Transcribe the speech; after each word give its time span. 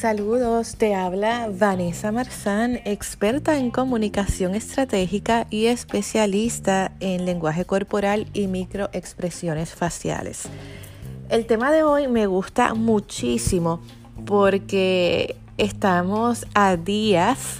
Saludos, 0.00 0.76
te 0.76 0.94
habla 0.94 1.50
Vanessa 1.52 2.10
Marzán, 2.10 2.80
experta 2.86 3.58
en 3.58 3.70
comunicación 3.70 4.54
estratégica 4.54 5.46
y 5.50 5.66
especialista 5.66 6.92
en 7.00 7.26
lenguaje 7.26 7.66
corporal 7.66 8.26
y 8.32 8.46
microexpresiones 8.46 9.74
faciales. 9.74 10.48
El 11.28 11.44
tema 11.44 11.70
de 11.70 11.82
hoy 11.82 12.08
me 12.08 12.26
gusta 12.26 12.72
muchísimo 12.72 13.82
porque 14.24 15.36
estamos 15.58 16.46
a 16.54 16.76
días 16.76 17.58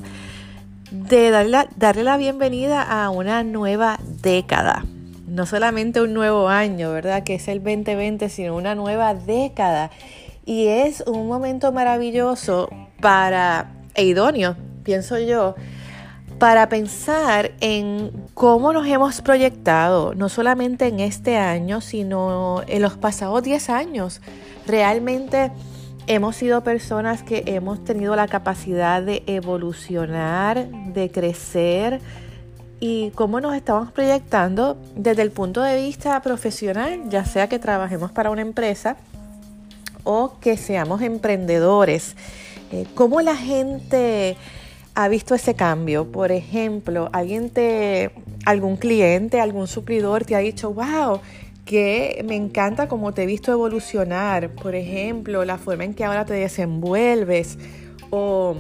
de 0.91 1.31
darle, 1.31 1.69
darle 1.77 2.05
la 2.05 2.17
bienvenida 2.17 2.83
a 2.83 3.11
una 3.11 3.45
nueva 3.45 4.01
década. 4.23 4.87
No 5.31 5.47
solamente 5.47 6.01
un 6.01 6.13
nuevo 6.13 6.49
año, 6.49 6.91
¿verdad? 6.91 7.23
Que 7.23 7.37
es 7.37 7.47
el 7.47 7.63
2020, 7.63 8.29
sino 8.29 8.57
una 8.57 8.75
nueva 8.75 9.15
década 9.15 9.93
y 10.45 10.67
es 10.67 11.05
un 11.07 11.29
momento 11.29 11.71
maravilloso 11.71 12.69
para, 13.01 13.71
e 13.95 14.03
idóneo, 14.03 14.57
pienso 14.83 15.21
yo, 15.21 15.55
para 16.41 16.69
pensar 16.69 17.53
en 17.61 18.11
cómo 18.35 18.73
nos 18.73 18.89
hemos 18.89 19.23
proyectado, 19.23 20.15
no 20.17 20.29
solamente 20.29 20.89
en 20.89 20.99
este 20.99 21.37
año, 21.37 21.81
sino 21.81 22.65
en 22.67 22.83
los 22.83 22.97
pasados 22.97 23.41
10 23.45 23.71
años. 23.71 24.21
Realmente 24.67 25.53
hemos 26.09 26.35
sido 26.35 26.65
personas 26.65 27.23
que 27.23 27.45
hemos 27.47 27.85
tenido 27.85 28.17
la 28.17 28.27
capacidad 28.27 29.01
de 29.01 29.23
evolucionar, 29.29 30.67
de 30.93 31.09
crecer 31.09 32.01
y 32.81 33.11
cómo 33.11 33.41
nos 33.41 33.55
estamos 33.55 33.93
proyectando 33.93 34.79
desde 34.97 35.23
el 35.23 35.31
punto 35.31 35.63
de 35.63 35.77
vista 35.77 36.21
profesional, 36.23 37.03
ya 37.11 37.27
sea 37.27 37.49
que 37.49 37.59
trabajemos 37.59 38.11
para 38.11 38.31
una 38.31 38.41
empresa, 38.41 38.97
o 40.05 40.39
que 40.41 40.57
seamos 40.57 41.03
emprendedores. 41.03 42.17
Eh, 42.73 42.87
¿Cómo 42.95 43.21
la 43.21 43.37
gente 43.37 44.37
ha 44.95 45.09
visto 45.09 45.35
ese 45.35 45.55
cambio? 45.55 46.11
Por 46.11 46.33
ejemplo, 46.33 47.11
alguien 47.13 47.51
te, 47.51 48.11
algún 48.47 48.77
cliente, 48.77 49.41
algún 49.41 49.67
suplidor 49.67 50.25
te 50.25 50.35
ha 50.35 50.39
dicho, 50.39 50.73
wow, 50.73 51.21
que 51.65 52.25
me 52.27 52.35
encanta 52.35 52.89
cómo 52.89 53.13
te 53.13 53.25
he 53.25 53.27
visto 53.27 53.53
evolucionar. 53.53 54.51
Por 54.55 54.75
ejemplo, 54.75 55.45
la 55.45 55.59
forma 55.59 55.85
en 55.85 55.95
que 55.95 56.05
ahora 56.05 56.25
te 56.25 56.35
desenvuelves 56.35 57.59
o 58.11 58.57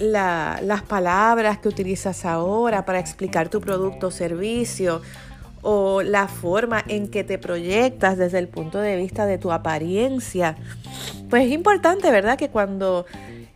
las 0.00 0.82
palabras 0.82 1.58
que 1.58 1.68
utilizas 1.68 2.24
ahora 2.24 2.84
para 2.84 2.98
explicar 2.98 3.48
tu 3.48 3.60
producto 3.60 4.08
o 4.08 4.10
servicio 4.10 5.02
o 5.62 6.02
la 6.02 6.28
forma 6.28 6.82
en 6.86 7.08
que 7.08 7.24
te 7.24 7.38
proyectas 7.38 8.16
desde 8.16 8.38
el 8.38 8.48
punto 8.48 8.78
de 8.78 8.96
vista 8.96 9.26
de 9.26 9.38
tu 9.38 9.52
apariencia. 9.52 10.56
Pues 11.28 11.46
es 11.46 11.52
importante, 11.52 12.10
¿verdad? 12.10 12.38
Que 12.38 12.48
cuando 12.48 13.06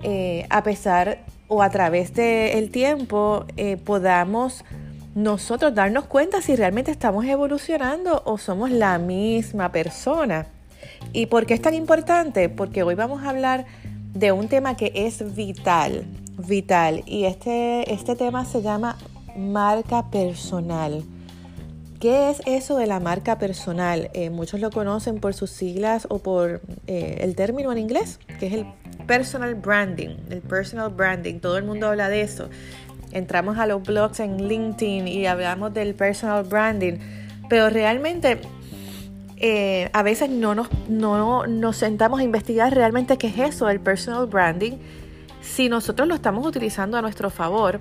eh, 0.02 0.46
a 0.50 0.62
pesar 0.62 1.24
o 1.48 1.62
a 1.62 1.70
través 1.70 2.14
del 2.14 2.70
tiempo 2.70 3.46
eh, 3.56 3.76
podamos 3.76 4.64
nosotros 5.14 5.74
darnos 5.74 6.06
cuenta 6.06 6.40
si 6.40 6.56
realmente 6.56 6.90
estamos 6.90 7.24
evolucionando 7.26 8.22
o 8.24 8.38
somos 8.38 8.70
la 8.70 8.98
misma 8.98 9.70
persona. 9.70 10.46
¿Y 11.12 11.26
por 11.26 11.46
qué 11.46 11.54
es 11.54 11.62
tan 11.62 11.74
importante? 11.74 12.48
Porque 12.48 12.82
hoy 12.82 12.94
vamos 12.94 13.22
a 13.22 13.30
hablar 13.30 13.66
de 14.14 14.32
un 14.32 14.48
tema 14.48 14.76
que 14.76 14.92
es 14.94 15.34
vital, 15.34 16.04
vital. 16.46 17.02
Y 17.06 17.24
este, 17.24 17.92
este 17.92 18.16
tema 18.16 18.44
se 18.44 18.62
llama 18.62 18.96
marca 19.36 20.10
personal. 20.10 21.04
¿Qué 22.00 22.30
es 22.30 22.42
eso 22.46 22.76
de 22.76 22.88
la 22.88 22.98
marca 22.98 23.38
personal? 23.38 24.10
Eh, 24.12 24.30
muchos 24.30 24.58
lo 24.58 24.70
conocen 24.70 25.20
por 25.20 25.34
sus 25.34 25.50
siglas 25.50 26.06
o 26.10 26.18
por 26.18 26.60
eh, 26.88 27.18
el 27.20 27.36
término 27.36 27.70
en 27.70 27.78
inglés, 27.78 28.18
que 28.40 28.48
es 28.48 28.54
el 28.54 28.66
personal 29.06 29.54
branding. 29.54 30.16
El 30.28 30.40
personal 30.40 30.90
branding, 30.90 31.38
todo 31.38 31.58
el 31.58 31.64
mundo 31.64 31.86
habla 31.86 32.08
de 32.08 32.22
eso. 32.22 32.48
Entramos 33.12 33.58
a 33.58 33.66
los 33.66 33.82
blogs 33.82 34.18
en 34.20 34.48
LinkedIn 34.48 35.06
y 35.06 35.26
hablamos 35.26 35.72
del 35.74 35.94
personal 35.94 36.42
branding, 36.42 36.94
pero 37.48 37.70
realmente 37.70 38.40
eh, 39.36 39.90
a 39.92 40.02
veces 40.02 40.30
no 40.30 40.54
nos, 40.54 40.68
no 40.88 41.46
nos 41.46 41.76
sentamos 41.76 42.20
a 42.20 42.22
investigar 42.22 42.74
realmente 42.74 43.18
qué 43.18 43.26
es 43.28 43.38
eso, 43.38 43.68
el 43.68 43.80
personal 43.80 44.26
branding, 44.26 44.72
si 45.42 45.68
nosotros 45.68 46.08
lo 46.08 46.14
estamos 46.14 46.46
utilizando 46.46 46.96
a 46.96 47.02
nuestro 47.02 47.28
favor. 47.28 47.80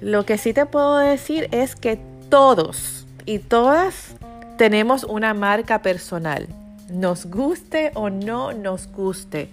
Lo 0.00 0.24
que 0.24 0.38
sí 0.38 0.52
te 0.52 0.66
puedo 0.66 0.98
decir 0.98 1.48
es 1.50 1.74
que 1.74 1.98
todos, 2.28 3.06
y 3.24 3.38
todas 3.38 4.14
tenemos 4.58 5.04
una 5.04 5.34
marca 5.34 5.82
personal, 5.82 6.46
nos 6.90 7.26
guste 7.26 7.90
o 7.94 8.10
no 8.10 8.52
nos 8.52 8.86
guste. 8.88 9.48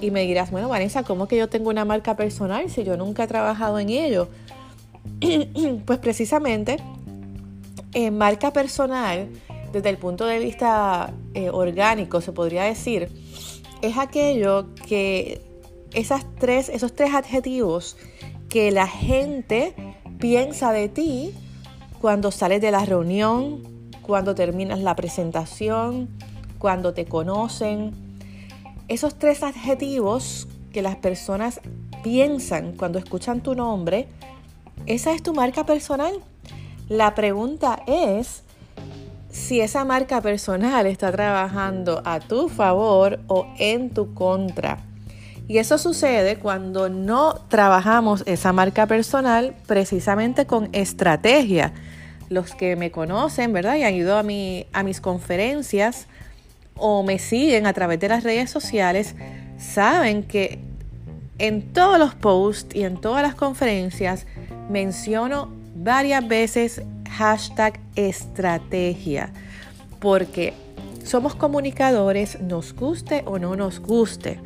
Y 0.00 0.10
me 0.10 0.22
dirás, 0.22 0.50
bueno, 0.50 0.68
Vanessa, 0.68 1.04
¿cómo 1.04 1.28
que 1.28 1.36
yo 1.36 1.48
tengo 1.48 1.70
una 1.70 1.84
marca 1.84 2.16
personal 2.16 2.68
si 2.68 2.84
yo 2.84 2.96
nunca 2.96 3.24
he 3.24 3.26
trabajado 3.26 3.78
en 3.78 3.90
ello? 3.90 4.28
pues 5.86 5.98
precisamente, 6.00 6.78
en 7.92 8.18
marca 8.18 8.52
personal, 8.52 9.28
desde 9.72 9.90
el 9.90 9.98
punto 9.98 10.26
de 10.26 10.38
vista 10.38 11.12
eh, 11.34 11.50
orgánico, 11.50 12.20
se 12.20 12.32
podría 12.32 12.64
decir, 12.64 13.08
es 13.82 13.96
aquello 13.96 14.74
que 14.86 15.53
esas 15.94 16.24
tres, 16.38 16.68
esos 16.68 16.94
tres 16.94 17.14
adjetivos 17.14 17.96
que 18.48 18.70
la 18.70 18.86
gente 18.86 19.74
piensa 20.18 20.72
de 20.72 20.88
ti 20.88 21.34
cuando 22.00 22.30
sales 22.30 22.60
de 22.60 22.70
la 22.70 22.84
reunión, 22.84 23.62
cuando 24.02 24.34
terminas 24.34 24.80
la 24.80 24.94
presentación, 24.94 26.08
cuando 26.58 26.94
te 26.94 27.06
conocen. 27.06 27.92
Esos 28.88 29.18
tres 29.18 29.42
adjetivos 29.42 30.46
que 30.72 30.82
las 30.82 30.96
personas 30.96 31.60
piensan 32.02 32.72
cuando 32.72 32.98
escuchan 32.98 33.40
tu 33.42 33.54
nombre, 33.54 34.08
esa 34.86 35.12
es 35.14 35.22
tu 35.22 35.32
marca 35.32 35.64
personal. 35.64 36.12
La 36.88 37.14
pregunta 37.14 37.82
es 37.86 38.42
si 39.30 39.60
esa 39.60 39.84
marca 39.84 40.20
personal 40.20 40.86
está 40.86 41.10
trabajando 41.10 42.02
a 42.04 42.20
tu 42.20 42.48
favor 42.48 43.20
o 43.26 43.46
en 43.58 43.90
tu 43.90 44.12
contra. 44.12 44.78
Y 45.46 45.58
eso 45.58 45.76
sucede 45.78 46.36
cuando 46.36 46.88
no 46.88 47.34
trabajamos 47.48 48.22
esa 48.26 48.52
marca 48.52 48.86
personal 48.86 49.54
precisamente 49.66 50.46
con 50.46 50.70
estrategia 50.72 51.72
los 52.30 52.54
que 52.54 52.76
me 52.76 52.90
conocen, 52.90 53.52
¿verdad? 53.52 53.76
Y 53.76 53.84
han 53.84 53.94
ido 53.94 54.16
a, 54.16 54.22
mi, 54.22 54.66
a 54.72 54.82
mis 54.82 55.00
conferencias 55.00 56.06
o 56.76 57.02
me 57.02 57.18
siguen 57.18 57.66
a 57.66 57.72
través 57.72 58.00
de 58.00 58.08
las 58.08 58.24
redes 58.24 58.50
sociales, 58.50 59.14
saben 59.58 60.22
que 60.22 60.58
en 61.38 61.72
todos 61.72 61.98
los 61.98 62.14
posts 62.14 62.74
y 62.74 62.84
en 62.84 63.00
todas 63.00 63.22
las 63.22 63.34
conferencias 63.34 64.26
menciono 64.68 65.52
varias 65.76 66.26
veces 66.26 66.82
hashtag 67.10 67.78
estrategia, 67.96 69.32
porque 70.00 70.54
somos 71.04 71.34
comunicadores, 71.34 72.40
nos 72.40 72.74
guste 72.74 73.22
o 73.26 73.38
no 73.38 73.56
nos 73.56 73.80
guste. 73.80 74.40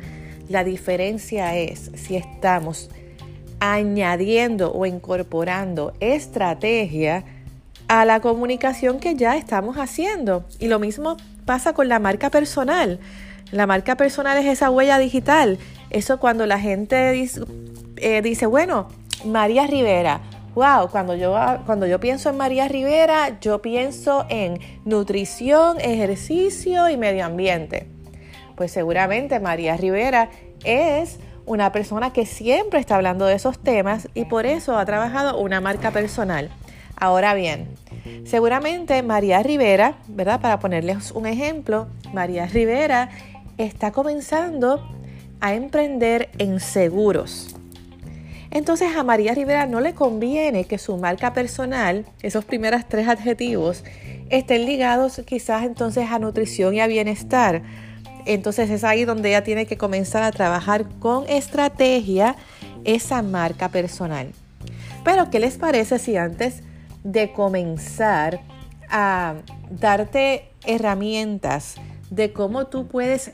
La 0.49 0.63
diferencia 0.63 1.55
es 1.55 1.91
si 1.93 2.15
estamos 2.15 2.89
añadiendo 3.59 4.71
o 4.73 4.87
incorporando 4.87 5.93
estrategia 5.99 7.23
a 7.87 8.03
la 8.03 8.19
comunicación 8.19 8.99
que 8.99 9.13
ya 9.13 9.37
estamos 9.37 9.77
haciendo. 9.77 10.45
Y 10.57 10.67
lo 10.67 10.79
mismo 10.79 11.17
pasa 11.45 11.73
con 11.73 11.87
la 11.87 11.99
marca 11.99 12.31
personal. 12.31 12.99
La 13.51 13.67
marca 13.67 13.95
personal 13.95 14.39
es 14.39 14.47
esa 14.47 14.71
huella 14.71 14.97
digital. 14.97 15.59
Eso 15.91 16.19
cuando 16.19 16.47
la 16.47 16.59
gente 16.59 17.11
dice, 17.11 17.41
eh, 17.97 18.23
dice 18.23 18.47
bueno, 18.47 18.87
María 19.25 19.67
Rivera. 19.67 20.21
Wow, 20.55 20.89
cuando 20.89 21.15
yo, 21.15 21.35
cuando 21.67 21.85
yo 21.85 21.99
pienso 21.99 22.31
en 22.31 22.37
María 22.37 22.67
Rivera, 22.67 23.39
yo 23.39 23.61
pienso 23.61 24.25
en 24.29 24.59
nutrición, 24.83 25.79
ejercicio 25.79 26.89
y 26.89 26.97
medio 26.97 27.25
ambiente. 27.25 27.98
Pues 28.59 28.73
seguramente 28.73 29.39
María 29.39 29.77
Rivera 29.77 30.31
es 30.65 31.17
una 31.45 31.71
persona 31.71 32.11
que 32.11 32.25
siempre 32.25 32.81
está 32.81 32.97
hablando 32.97 33.25
de 33.25 33.35
esos 33.35 33.57
temas 33.57 34.09
y 34.13 34.25
por 34.25 34.45
eso 34.45 34.77
ha 34.77 34.83
trabajado 34.83 35.39
una 35.39 35.61
marca 35.61 35.91
personal. 35.91 36.49
Ahora 36.97 37.33
bien, 37.35 37.69
seguramente 38.25 39.01
María 39.01 39.41
Rivera, 39.43 39.93
¿verdad? 40.09 40.41
Para 40.41 40.59
ponerles 40.59 41.11
un 41.11 41.25
ejemplo, 41.25 41.87
María 42.13 42.47
Rivera 42.47 43.11
está 43.57 43.93
comenzando 43.93 44.85
a 45.39 45.53
emprender 45.53 46.27
en 46.37 46.59
seguros. 46.59 47.55
Entonces 48.51 48.93
a 48.97 49.03
María 49.03 49.33
Rivera 49.33 49.67
no 49.67 49.79
le 49.79 49.93
conviene 49.93 50.65
que 50.65 50.79
su 50.79 50.97
marca 50.97 51.31
personal, 51.31 52.05
esos 52.21 52.43
primeros 52.43 52.85
tres 52.89 53.07
adjetivos, 53.07 53.85
estén 54.29 54.65
ligados 54.65 55.21
quizás 55.25 55.63
entonces 55.63 56.11
a 56.11 56.19
nutrición 56.19 56.73
y 56.73 56.81
a 56.81 56.87
bienestar. 56.87 57.61
Entonces 58.29 58.69
es 58.69 58.83
ahí 58.83 59.05
donde 59.05 59.29
ella 59.29 59.43
tiene 59.43 59.65
que 59.65 59.75
comenzar 59.75 60.21
a 60.21 60.31
trabajar 60.31 60.87
con 60.99 61.27
estrategia 61.27 62.35
esa 62.83 63.23
marca 63.23 63.69
personal. 63.69 64.33
Pero 65.03 65.31
¿qué 65.31 65.39
les 65.39 65.57
parece 65.57 65.97
si 65.97 66.15
antes 66.15 66.61
de 67.03 67.31
comenzar 67.31 68.41
a 68.87 69.33
darte 69.71 70.51
herramientas 70.63 71.77
de 72.11 72.31
cómo 72.31 72.67
tú 72.67 72.87
puedes 72.87 73.31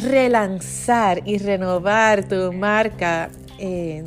relanzar 0.00 1.22
y 1.24 1.38
renovar 1.38 2.28
tu 2.28 2.52
marca 2.52 3.30
eh, 3.58 4.04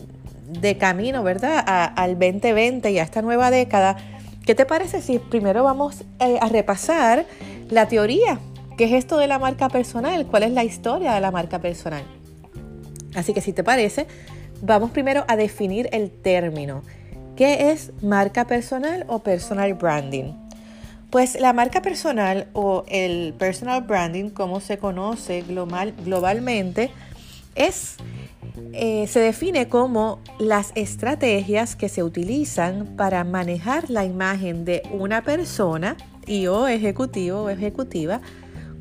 de 0.47 0.77
camino, 0.77 1.23
¿verdad? 1.23 1.65
al 1.97 2.17
2020 2.17 2.91
y 2.91 2.99
a 2.99 3.03
esta 3.03 3.21
nueva 3.21 3.51
década. 3.51 3.97
¿Qué 4.45 4.55
te 4.55 4.65
parece 4.65 5.01
si 5.01 5.19
primero 5.19 5.65
vamos 5.65 6.05
eh, 6.21 6.37
a 6.39 6.47
repasar 6.47 7.25
la 7.69 7.89
teoría? 7.89 8.39
¿Qué 8.77 8.85
es 8.85 8.93
esto 8.93 9.17
de 9.17 9.27
la 9.27 9.37
marca 9.37 9.69
personal? 9.69 10.25
¿Cuál 10.25 10.43
es 10.43 10.51
la 10.51 10.63
historia 10.63 11.13
de 11.13 11.21
la 11.21 11.29
marca 11.29 11.59
personal? 11.59 12.03
Así 13.13 13.31
que 13.31 13.41
si 13.41 13.53
te 13.53 13.63
parece, 13.63 14.07
vamos 14.63 14.89
primero 14.89 15.25
a 15.27 15.35
definir 15.35 15.89
el 15.91 16.09
término. 16.09 16.81
¿Qué 17.35 17.71
es 17.71 17.91
marca 18.01 18.47
personal 18.47 19.05
o 19.07 19.19
personal 19.19 19.75
branding? 19.75 20.33
Pues 21.11 21.39
la 21.39 21.53
marca 21.53 21.83
personal 21.83 22.47
o 22.53 22.83
el 22.87 23.33
personal 23.33 23.83
branding, 23.83 24.31
como 24.31 24.59
se 24.59 24.79
conoce 24.79 25.43
global, 25.43 25.93
globalmente, 26.03 26.89
es, 27.53 27.97
eh, 28.71 29.05
se 29.05 29.19
define 29.19 29.67
como 29.67 30.19
las 30.39 30.71
estrategias 30.73 31.75
que 31.75 31.89
se 31.89 32.01
utilizan 32.01 32.95
para 32.97 33.23
manejar 33.23 33.91
la 33.91 34.03
imagen 34.03 34.65
de 34.65 34.81
una 34.91 35.21
persona 35.21 35.95
y 36.25 36.47
o 36.47 36.67
ejecutivo 36.67 37.43
o 37.43 37.49
ejecutiva 37.49 38.21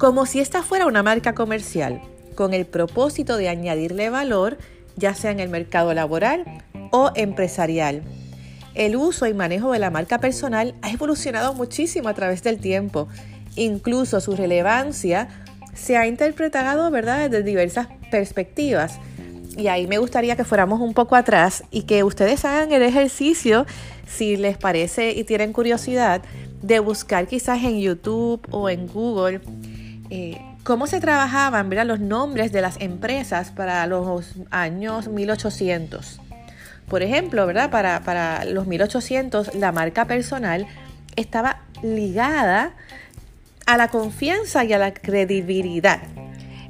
como 0.02 0.26
si 0.26 0.40
esta 0.40 0.64
fuera 0.64 0.86
una 0.86 1.04
marca 1.04 1.32
comercial, 1.32 2.02
con 2.34 2.54
el 2.54 2.66
propósito 2.66 3.36
de 3.36 3.48
añadirle 3.48 4.10
valor, 4.10 4.58
ya 4.96 5.14
sea 5.14 5.30
en 5.30 5.38
el 5.38 5.48
mercado 5.48 5.94
laboral 5.94 6.44
o 6.90 7.12
empresarial 7.14 8.02
el 8.74 8.96
uso 8.96 9.28
y 9.28 9.34
manejo 9.34 9.70
de 9.70 9.78
la 9.78 9.90
marca 9.90 10.18
personal 10.18 10.74
ha 10.82 10.90
evolucionado 10.90 11.54
muchísimo 11.54 12.08
a 12.08 12.14
través 12.14 12.42
del 12.42 12.58
tiempo. 12.58 13.06
Incluso 13.54 14.20
su 14.20 14.34
relevancia 14.34 15.28
se 15.72 15.96
ha 15.96 16.08
interpretado, 16.08 16.90
¿verdad?, 16.90 17.30
desde 17.30 17.44
diversas 17.44 17.86
perspectivas. 18.10 18.98
Y 19.56 19.68
ahí 19.68 19.86
me 19.86 19.98
gustaría 19.98 20.34
que 20.34 20.42
fuéramos 20.42 20.80
un 20.80 20.94
poco 20.94 21.14
atrás 21.14 21.62
y 21.70 21.82
que 21.82 22.02
ustedes 22.02 22.44
hagan 22.44 22.72
el 22.72 22.82
ejercicio, 22.82 23.66
si 24.08 24.36
les 24.36 24.58
parece 24.58 25.12
y 25.12 25.22
tienen 25.22 25.52
curiosidad, 25.52 26.22
de 26.60 26.80
buscar 26.80 27.28
quizás 27.28 27.62
en 27.62 27.78
YouTube 27.78 28.44
o 28.50 28.68
en 28.68 28.88
Google 28.88 29.40
eh, 30.14 30.38
cómo 30.62 30.86
se 30.86 31.00
trabajaban 31.00 31.70
los 31.86 31.98
nombres 31.98 32.52
de 32.52 32.60
las 32.60 32.78
empresas 32.82 33.50
para 33.50 33.86
los 33.86 34.34
años 34.50 35.08
1800. 35.08 36.20
Por 36.86 37.02
ejemplo, 37.02 37.46
¿verdad? 37.46 37.70
Para, 37.70 38.44
los 38.44 38.66
1800 38.66 39.54
la 39.54 39.72
marca 39.72 40.04
personal 40.04 40.66
estaba 41.16 41.62
ligada 41.82 42.74
a 43.64 43.78
la 43.78 43.88
confianza 43.88 44.66
y 44.66 44.74
a 44.74 44.78
la 44.78 44.92
credibilidad. 44.92 46.02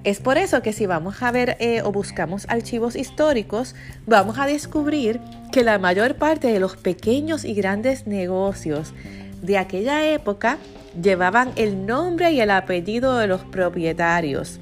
Es 0.04 0.20
por 0.20 0.38
eso 0.38 0.62
que 0.62 0.72
si 0.72 0.86
vamos 0.86 1.20
a 1.20 1.32
ver 1.32 1.56
eh, 1.58 1.82
o 1.82 1.90
buscamos 1.90 2.46
archivos 2.48 2.94
históricos, 2.94 3.74
vamos 4.06 4.38
a 4.38 4.46
descubrir 4.46 5.20
que 5.50 5.64
la 5.64 5.80
mayor 5.80 6.14
parte 6.14 6.46
de 6.46 6.60
los 6.60 6.76
pequeños 6.76 7.44
y 7.44 7.54
grandes 7.54 8.06
negocios 8.06 8.94
de 9.42 9.58
aquella 9.58 10.06
época 10.06 10.58
llevaban 11.00 11.52
el 11.56 11.86
nombre 11.86 12.32
y 12.32 12.40
el 12.40 12.50
apellido 12.50 13.18
de 13.18 13.26
los 13.26 13.42
propietarios. 13.42 14.60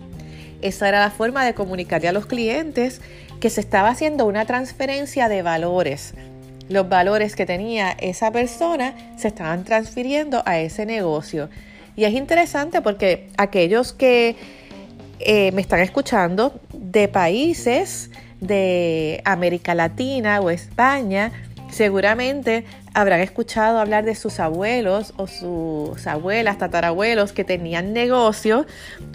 Esa 0.63 0.89
era 0.89 1.01
la 1.01 1.11
forma 1.11 1.45
de 1.45 1.55
comunicarle 1.55 2.09
a 2.09 2.13
los 2.13 2.27
clientes 2.27 3.01
que 3.41 3.51
se 3.51 3.61
estaba 3.61 3.89
haciendo 3.89 4.27
una 4.27 4.45
transferencia 4.45 5.29
de 5.29 5.43
valores. 5.43 6.15
Los 6.69 6.89
valores 6.89 7.35
que 7.35 7.47
tenía 7.47 7.93
esa 7.93 8.31
persona 8.31 8.95
se 9.17 9.29
estaban 9.29 9.65
transfiriendo 9.65 10.43
a 10.47 10.59
ese 10.61 10.87
negocio. 10.87 11.49
Y 11.97 12.05
es 12.05 12.13
interesante 12.13 12.83
porque 12.83 13.29
aquellos 13.37 13.93
que 13.93 14.37
eh, 15.19 15.53
me 15.53 15.63
están 15.63 15.81
escuchando 15.81 16.61
de 16.73 17.09
países 17.09 18.11
de 18.41 19.21
América 19.25 19.75
Latina 19.75 20.41
o 20.41 20.51
España, 20.51 21.33
seguramente 21.71 22.65
habrán 22.95 23.21
escuchado 23.21 23.79
hablar 23.79 24.05
de 24.05 24.15
sus 24.15 24.41
abuelos 24.41 25.15
o 25.17 25.27
sus 25.27 26.07
abuelas, 26.07 26.59
tatarabuelos 26.59 27.33
que 27.33 27.45
tenían 27.45 27.93
negocios, 27.93 28.67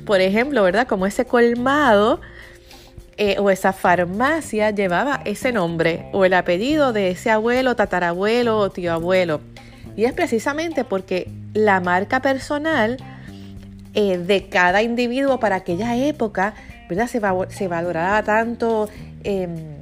por 0.05 0.21
ejemplo, 0.21 0.63
¿verdad? 0.63 0.87
Como 0.87 1.05
ese 1.05 1.25
colmado 1.25 2.21
eh, 3.17 3.37
o 3.39 3.49
esa 3.49 3.73
farmacia 3.73 4.71
llevaba 4.71 5.21
ese 5.25 5.51
nombre 5.51 6.09
o 6.13 6.25
el 6.25 6.33
apellido 6.33 6.93
de 6.93 7.11
ese 7.11 7.31
abuelo, 7.31 7.75
tatarabuelo 7.75 8.57
o 8.57 8.69
tío 8.69 8.93
abuelo. 8.93 9.41
Y 9.95 10.05
es 10.05 10.13
precisamente 10.13 10.83
porque 10.83 11.31
la 11.53 11.79
marca 11.79 12.21
personal 12.21 12.97
eh, 13.93 14.17
de 14.17 14.49
cada 14.49 14.83
individuo 14.83 15.39
para 15.39 15.57
aquella 15.57 15.95
época, 15.95 16.53
¿verdad? 16.89 17.07
Se, 17.07 17.67
valoraba 17.67 18.23
tanto 18.23 18.89
em, 19.23 19.74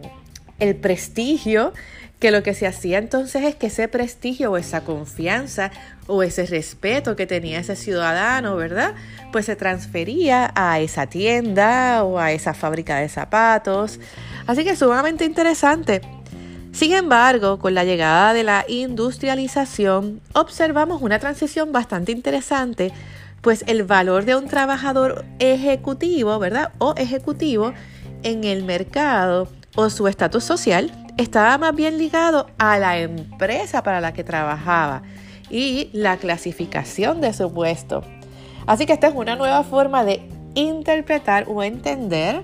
el 0.63 0.75
prestigio 0.75 1.73
que 2.19 2.31
lo 2.31 2.41
que 2.41 2.53
se 2.53 2.65
hacía 2.65 2.99
entonces 2.99 3.43
es 3.43 3.55
que 3.55 3.67
ese 3.67 3.89
prestigio 3.89 4.51
o 4.51 4.57
esa 4.57 4.85
confianza 4.85 5.71
o 6.07 6.23
ese 6.23 6.45
respeto 6.45 7.17
que 7.17 7.27
tenía 7.27 7.59
ese 7.59 7.75
ciudadano, 7.75 8.55
¿verdad? 8.55 8.93
Pues 9.33 9.45
se 9.45 9.57
transfería 9.57 10.53
a 10.55 10.79
esa 10.79 11.07
tienda 11.07 12.05
o 12.05 12.19
a 12.19 12.31
esa 12.31 12.53
fábrica 12.53 12.97
de 12.97 13.09
zapatos. 13.09 13.99
Así 14.47 14.63
que 14.63 14.69
es 14.69 14.79
sumamente 14.79 15.25
interesante. 15.25 15.99
Sin 16.71 16.93
embargo, 16.93 17.59
con 17.59 17.73
la 17.73 17.83
llegada 17.83 18.33
de 18.33 18.43
la 18.43 18.63
industrialización, 18.69 20.21
observamos 20.31 21.01
una 21.01 21.19
transición 21.19 21.73
bastante 21.73 22.13
interesante, 22.13 22.93
pues 23.41 23.65
el 23.67 23.83
valor 23.83 24.23
de 24.23 24.37
un 24.37 24.47
trabajador 24.47 25.25
ejecutivo, 25.39 26.39
¿verdad? 26.39 26.71
O 26.77 26.95
ejecutivo 26.95 27.73
en 28.23 28.45
el 28.45 28.63
mercado 28.63 29.49
o 29.75 29.89
su 29.89 30.07
estatus 30.07 30.43
social 30.43 30.91
estaba 31.17 31.57
más 31.57 31.75
bien 31.75 31.97
ligado 31.97 32.47
a 32.57 32.77
la 32.77 32.99
empresa 32.99 33.83
para 33.83 34.01
la 34.01 34.13
que 34.13 34.23
trabajaba 34.23 35.03
y 35.49 35.89
la 35.93 36.17
clasificación 36.17 37.21
de 37.21 37.33
su 37.33 37.51
puesto. 37.53 38.03
Así 38.65 38.85
que 38.85 38.93
esta 38.93 39.07
es 39.07 39.15
una 39.15 39.35
nueva 39.35 39.63
forma 39.63 40.03
de 40.03 40.27
interpretar 40.55 41.45
o 41.47 41.63
entender 41.63 42.43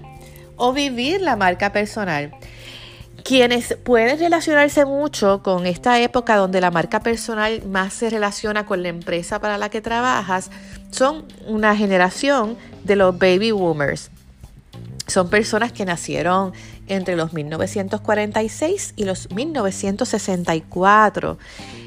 o 0.57 0.73
vivir 0.73 1.21
la 1.21 1.35
marca 1.35 1.71
personal. 1.71 2.31
Quienes 3.23 3.75
pueden 3.83 4.19
relacionarse 4.19 4.85
mucho 4.85 5.43
con 5.43 5.65
esta 5.65 5.99
época 5.99 6.35
donde 6.35 6.61
la 6.61 6.71
marca 6.71 7.01
personal 7.01 7.63
más 7.65 7.93
se 7.93 8.09
relaciona 8.09 8.65
con 8.65 8.81
la 8.81 8.89
empresa 8.89 9.39
para 9.39 9.57
la 9.57 9.69
que 9.69 9.81
trabajas 9.81 10.49
son 10.91 11.25
una 11.45 11.75
generación 11.75 12.57
de 12.83 12.95
los 12.95 13.17
baby 13.17 13.51
boomers. 13.51 14.09
Son 15.07 15.29
personas 15.29 15.71
que 15.71 15.85
nacieron 15.85 16.53
entre 16.89 17.15
los 17.15 17.33
1946 17.33 18.93
y 18.97 19.05
los 19.05 19.31
1964. 19.31 21.37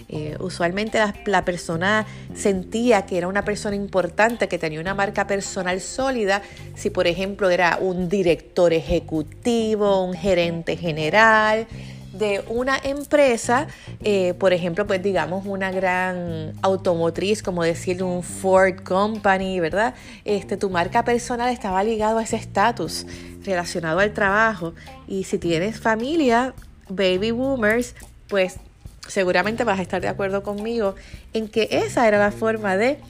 Eh, 0.08 0.36
usualmente 0.40 0.98
la, 1.24 1.44
persona 1.44 2.06
sentía 2.34 3.06
que 3.06 3.16
era 3.16 3.28
una 3.28 3.44
persona 3.44 3.76
importante, 3.76 4.46
que 4.46 4.58
tenía 4.58 4.80
una 4.80 4.94
marca 4.94 5.26
personal 5.26 5.80
sólida, 5.80 6.42
si 6.74 6.90
por 6.90 7.06
ejemplo 7.06 7.48
era 7.48 7.78
un 7.80 8.10
director 8.10 8.74
ejecutivo, 8.74 10.04
un 10.04 10.14
gerente 10.14 10.76
general 10.76 11.66
de 12.22 12.44
una 12.46 12.78
empresa, 12.78 13.66
eh, 14.04 14.34
por 14.34 14.52
ejemplo, 14.52 14.86
pues 14.86 15.02
digamos 15.02 15.44
una 15.44 15.72
gran 15.72 16.52
automotriz, 16.62 17.42
como 17.42 17.64
decir 17.64 18.04
un 18.04 18.22
Ford 18.22 18.82
Company, 18.84 19.58
¿verdad? 19.58 19.94
Este, 20.24 20.56
tu 20.56 20.70
marca 20.70 21.04
personal 21.04 21.50
estaba 21.50 21.82
ligado 21.82 22.18
a 22.18 22.22
ese 22.22 22.36
estatus 22.36 23.06
relacionado 23.44 23.98
al 23.98 24.12
trabajo. 24.12 24.72
Y 25.08 25.24
si 25.24 25.38
tienes 25.38 25.80
familia, 25.80 26.54
baby 26.88 27.32
boomers, 27.32 27.96
pues 28.28 28.56
seguramente 29.08 29.64
vas 29.64 29.80
a 29.80 29.82
estar 29.82 30.00
de 30.00 30.08
acuerdo 30.08 30.44
conmigo 30.44 30.94
en 31.32 31.48
que 31.48 31.68
esa 31.72 32.06
era 32.06 32.20
la 32.20 32.30
forma 32.30 32.76
de 32.76 33.00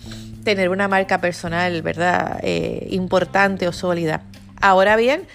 tener 0.42 0.71
una 0.71 0.88
marca 0.88 1.21
personal, 1.21 1.83
¿verdad? 1.83 2.40
Eh, 2.42 2.87
importante 2.90 3.69
o 3.69 3.73
sólida. 3.73 4.23
Ahora 4.59 4.97
bien, 4.97 5.26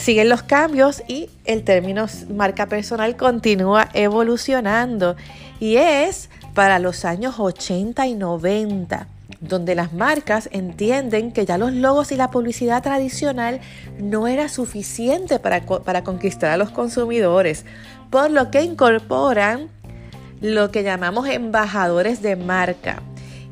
siguen 0.00 0.28
los 0.30 0.42
cambios 0.42 1.02
y 1.06 1.28
el 1.44 1.62
término 1.62 2.06
marca 2.34 2.66
personal 2.66 3.16
continúa 3.16 3.88
evolucionando 3.92 5.14
y 5.60 5.76
es 5.76 6.30
para 6.54 6.78
los 6.78 7.04
años 7.04 7.38
80 7.38 8.06
y 8.06 8.14
90 8.14 9.06
donde 9.40 9.74
las 9.74 9.92
marcas 9.92 10.48
entienden 10.52 11.32
que 11.32 11.46
ya 11.46 11.58
los 11.58 11.72
logos 11.72 12.12
y 12.12 12.16
la 12.16 12.30
publicidad 12.30 12.82
tradicional 12.82 13.60
no 13.98 14.26
era 14.26 14.48
suficiente 14.48 15.38
para, 15.38 15.62
para 15.62 16.04
conquistar 16.04 16.50
a 16.50 16.56
los 16.56 16.70
consumidores, 16.70 17.64
por 18.10 18.30
lo 18.30 18.50
que 18.50 18.62
incorporan 18.62 19.68
lo 20.40 20.70
que 20.70 20.82
llamamos 20.82 21.28
embajadores 21.28 22.22
de 22.22 22.36
marca. 22.36 23.02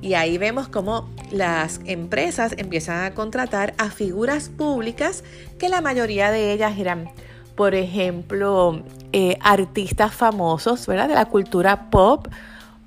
Y 0.00 0.14
ahí 0.14 0.38
vemos 0.38 0.68
cómo 0.68 1.08
las 1.30 1.80
empresas 1.84 2.54
empiezan 2.56 3.04
a 3.04 3.14
contratar 3.14 3.74
a 3.78 3.90
figuras 3.90 4.48
públicas 4.48 5.24
que 5.58 5.68
la 5.68 5.80
mayoría 5.80 6.30
de 6.30 6.52
ellas 6.52 6.78
eran, 6.78 7.10
por 7.56 7.74
ejemplo, 7.74 8.84
eh, 9.12 9.36
artistas 9.40 10.14
famosos, 10.14 10.86
¿verdad? 10.86 11.08
De 11.08 11.14
la 11.14 11.24
cultura 11.24 11.90
pop 11.90 12.28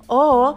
o 0.06 0.56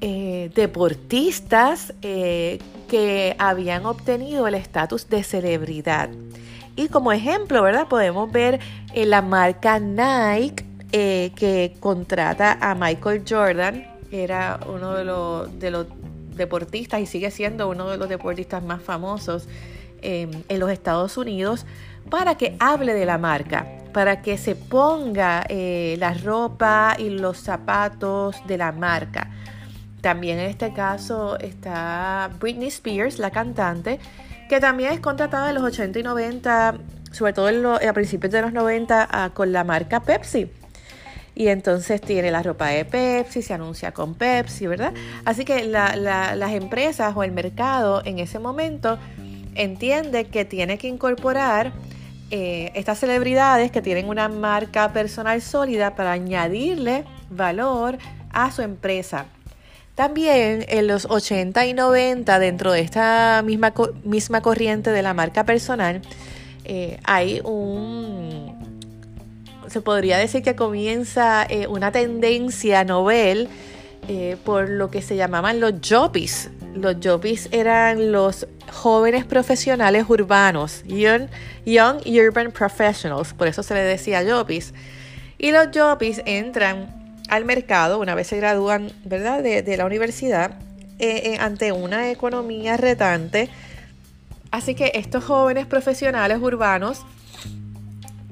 eh, 0.00 0.52
deportistas 0.54 1.92
eh, 2.02 2.60
que 2.88 3.34
habían 3.38 3.84
obtenido 3.84 4.46
el 4.46 4.54
estatus 4.54 5.08
de 5.08 5.24
celebridad. 5.24 6.10
Y 6.76 6.88
como 6.88 7.10
ejemplo, 7.10 7.60
¿verdad? 7.62 7.88
Podemos 7.88 8.30
ver 8.30 8.60
la 8.94 9.20
marca 9.20 9.80
Nike 9.80 10.64
que 10.90 11.74
contrata 11.80 12.56
a 12.60 12.76
Michael 12.76 13.24
Jordan, 13.28 13.97
era 14.10 14.60
uno 14.66 14.94
de 14.94 15.04
los, 15.04 15.58
de 15.58 15.70
los 15.70 15.86
deportistas 16.36 17.00
y 17.00 17.06
sigue 17.06 17.30
siendo 17.30 17.68
uno 17.68 17.88
de 17.90 17.96
los 17.96 18.08
deportistas 18.08 18.62
más 18.62 18.82
famosos 18.82 19.48
en 20.00 20.60
los 20.60 20.70
Estados 20.70 21.16
Unidos, 21.16 21.66
para 22.08 22.36
que 22.36 22.56
hable 22.60 22.94
de 22.94 23.04
la 23.04 23.18
marca, 23.18 23.66
para 23.92 24.22
que 24.22 24.38
se 24.38 24.54
ponga 24.54 25.44
la 25.48 26.14
ropa 26.14 26.94
y 26.96 27.10
los 27.10 27.38
zapatos 27.38 28.36
de 28.46 28.58
la 28.58 28.70
marca. 28.70 29.28
También 30.00 30.38
en 30.38 30.50
este 30.50 30.72
caso 30.72 31.38
está 31.38 32.30
Britney 32.38 32.68
Spears, 32.68 33.18
la 33.18 33.30
cantante, 33.30 33.98
que 34.48 34.60
también 34.60 34.92
es 34.92 35.00
contratada 35.00 35.48
en 35.48 35.56
los 35.56 35.64
80 35.64 35.98
y 35.98 36.02
90, 36.02 36.74
sobre 37.10 37.32
todo 37.32 37.76
a 37.76 37.92
principios 37.92 38.32
de 38.32 38.42
los 38.42 38.52
90, 38.52 39.08
ah, 39.10 39.30
con 39.34 39.52
la 39.52 39.64
marca 39.64 40.00
Pepsi. 40.00 40.50
Y 41.38 41.46
entonces 41.46 42.00
tiene 42.00 42.32
la 42.32 42.42
ropa 42.42 42.66
de 42.66 42.84
Pepsi, 42.84 43.42
se 43.42 43.54
anuncia 43.54 43.92
con 43.92 44.16
Pepsi, 44.16 44.66
¿verdad? 44.66 44.92
Así 45.24 45.44
que 45.44 45.62
las 45.66 46.52
empresas 46.52 47.14
o 47.14 47.22
el 47.22 47.30
mercado 47.30 48.02
en 48.04 48.18
ese 48.18 48.40
momento 48.40 48.98
entiende 49.54 50.24
que 50.24 50.44
tiene 50.44 50.78
que 50.78 50.88
incorporar 50.88 51.72
eh, 52.32 52.72
estas 52.74 52.98
celebridades 52.98 53.70
que 53.70 53.80
tienen 53.80 54.08
una 54.08 54.28
marca 54.28 54.92
personal 54.92 55.40
sólida 55.40 55.94
para 55.94 56.10
añadirle 56.10 57.04
valor 57.30 57.98
a 58.32 58.50
su 58.50 58.62
empresa. 58.62 59.26
También 59.94 60.64
en 60.66 60.88
los 60.88 61.06
80 61.08 61.66
y 61.66 61.72
90, 61.72 62.36
dentro 62.40 62.72
de 62.72 62.80
esta 62.80 63.44
misma, 63.44 63.72
misma 64.02 64.40
corriente 64.40 64.90
de 64.90 65.02
la 65.02 65.14
marca 65.14 65.44
personal, 65.44 66.02
eh, 66.64 66.98
hay 67.04 67.40
un, 67.44 68.47
se 69.70 69.80
podría 69.80 70.18
decir 70.18 70.42
que 70.42 70.56
comienza 70.56 71.46
eh, 71.48 71.66
una 71.66 71.92
tendencia 71.92 72.84
novel 72.84 73.48
eh, 74.08 74.36
por 74.44 74.68
lo 74.70 74.90
que 74.90 75.02
se 75.02 75.16
llamaban 75.16 75.60
los 75.60 75.74
jobbies. 75.86 76.50
Los 76.74 76.96
jobbies 77.02 77.48
eran 77.52 78.12
los 78.12 78.46
jóvenes 78.72 79.24
profesionales 79.24 80.04
urbanos, 80.08 80.82
young, 80.86 81.28
young 81.66 81.98
urban 82.06 82.52
professionals, 82.52 83.34
por 83.34 83.48
eso 83.48 83.62
se 83.62 83.74
le 83.74 83.80
decía 83.80 84.24
jobbies. 84.24 84.72
Y 85.36 85.52
los 85.52 85.68
jobbies 85.74 86.22
entran 86.24 87.12
al 87.28 87.44
mercado 87.44 87.98
una 87.98 88.14
vez 88.14 88.28
se 88.28 88.38
gradúan 88.38 88.90
¿verdad? 89.04 89.42
De, 89.42 89.76
la 89.76 89.84
universidad 89.84 90.52
eh, 90.98 91.36
ante 91.38 91.72
una 91.72 92.10
economía 92.10 92.76
retante. 92.76 93.50
Así 94.50 94.74
que 94.74 94.92
estos 94.94 95.24
jóvenes 95.24 95.66
profesionales 95.66 96.38
urbanos 96.40 97.04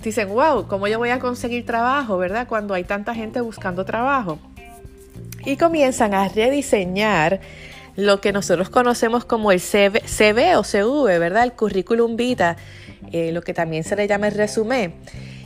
dicen, 0.03 0.29
wow, 0.29 0.67
¿cómo 0.67 0.88
yo 0.88 0.99
voy 0.99 1.11
a 1.11 1.19
conseguir 1.19 1.67
trabajo, 1.67 2.19
verdad? 2.19 2.47
Cuando 2.49 2.75
hay 2.75 2.85
tanta 2.85 3.15
gente 3.15 3.41
buscando 3.41 3.85
trabajo. 3.85 4.38
Y 5.45 5.57
comienzan 5.57 6.15
a 6.15 6.29
rediseñar 6.29 7.41
lo 7.97 8.21
que 8.21 8.33
nosotros 8.33 8.69
conocemos 8.69 9.25
como 9.25 9.53
el 9.53 9.61
CV, 9.61 10.57
o 10.57 10.65
CV, 10.65 11.19
¿verdad? 11.19 11.45
El 11.45 11.53
currículum 11.53 12.17
vita, 12.17 12.57
eh, 13.12 13.33
lo 13.33 13.43
que 13.43 13.55
también 13.55 13.85
se 13.85 13.97
le 13.97 14.07
llama 14.07 14.29
el 14.29 14.35
resumen. 14.35 14.95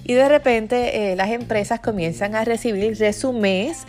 Y 0.04 0.14
de 0.14 0.28
repente 0.28 1.12
eh, 1.12 1.16
las 1.16 1.30
empresas 1.30 1.80
comienzan 1.80 2.35
a 2.35 2.45
recibir 2.45 2.99
resúmenes 2.99 3.87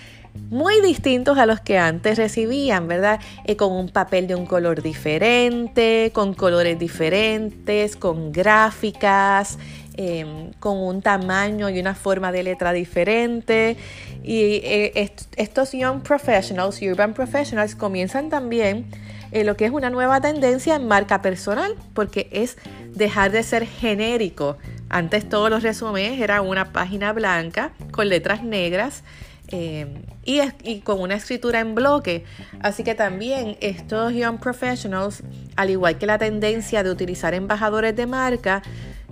muy 0.49 0.81
distintos 0.81 1.37
a 1.37 1.45
los 1.45 1.59
que 1.59 1.77
antes 1.77 2.17
recibían, 2.17 2.87
¿verdad? 2.87 3.19
Eh, 3.45 3.55
con 3.55 3.71
un 3.71 3.89
papel 3.89 4.27
de 4.27 4.35
un 4.35 4.45
color 4.45 4.81
diferente, 4.81 6.11
con 6.13 6.33
colores 6.33 6.77
diferentes, 6.77 7.95
con 7.95 8.31
gráficas, 8.31 9.57
em, 9.95 10.51
con 10.59 10.77
un 10.77 11.01
tamaño 11.01 11.69
y 11.69 11.79
una 11.79 11.95
forma 11.95 12.31
de 12.31 12.43
letra 12.43 12.73
diferente. 12.73 13.77
Y 14.23 14.61
eh, 14.63 15.11
estos 15.37 15.71
Young 15.71 16.01
Professionals, 16.01 16.81
Urban 16.81 17.13
Professionals, 17.13 17.75
comienzan 17.75 18.29
también 18.29 18.85
lo 19.33 19.55
que 19.55 19.63
es 19.63 19.71
una 19.71 19.89
nueva 19.89 20.19
tendencia 20.19 20.75
en 20.75 20.89
marca 20.89 21.21
personal, 21.21 21.75
porque 21.93 22.27
es 22.33 22.57
dejar 22.93 23.31
de 23.31 23.43
ser 23.43 23.65
genérico 23.65 24.57
antes 24.91 25.27
todos 25.29 25.49
los 25.49 25.63
resúmenes 25.63 26.19
eran 26.19 26.45
una 26.45 26.73
página 26.73 27.13
blanca 27.13 27.71
con 27.91 28.09
letras 28.09 28.43
negras 28.43 29.03
eh, 29.51 29.87
y, 30.23 30.79
con 30.79 31.01
una 31.01 31.15
escritura 31.15 31.59
en 31.59 31.75
bloque. 31.75 32.23
Así 32.61 32.83
que 32.83 32.95
también 32.95 33.57
estos 33.59 34.13
Young 34.13 34.39
Professionals, 34.39 35.23
al 35.55 35.69
igual 35.69 35.97
que 35.97 36.05
la 36.05 36.17
tendencia 36.17 36.83
de 36.83 36.91
utilizar 36.91 37.33
embajadores 37.33 37.95
de 37.95 38.05
marca, 38.05 38.61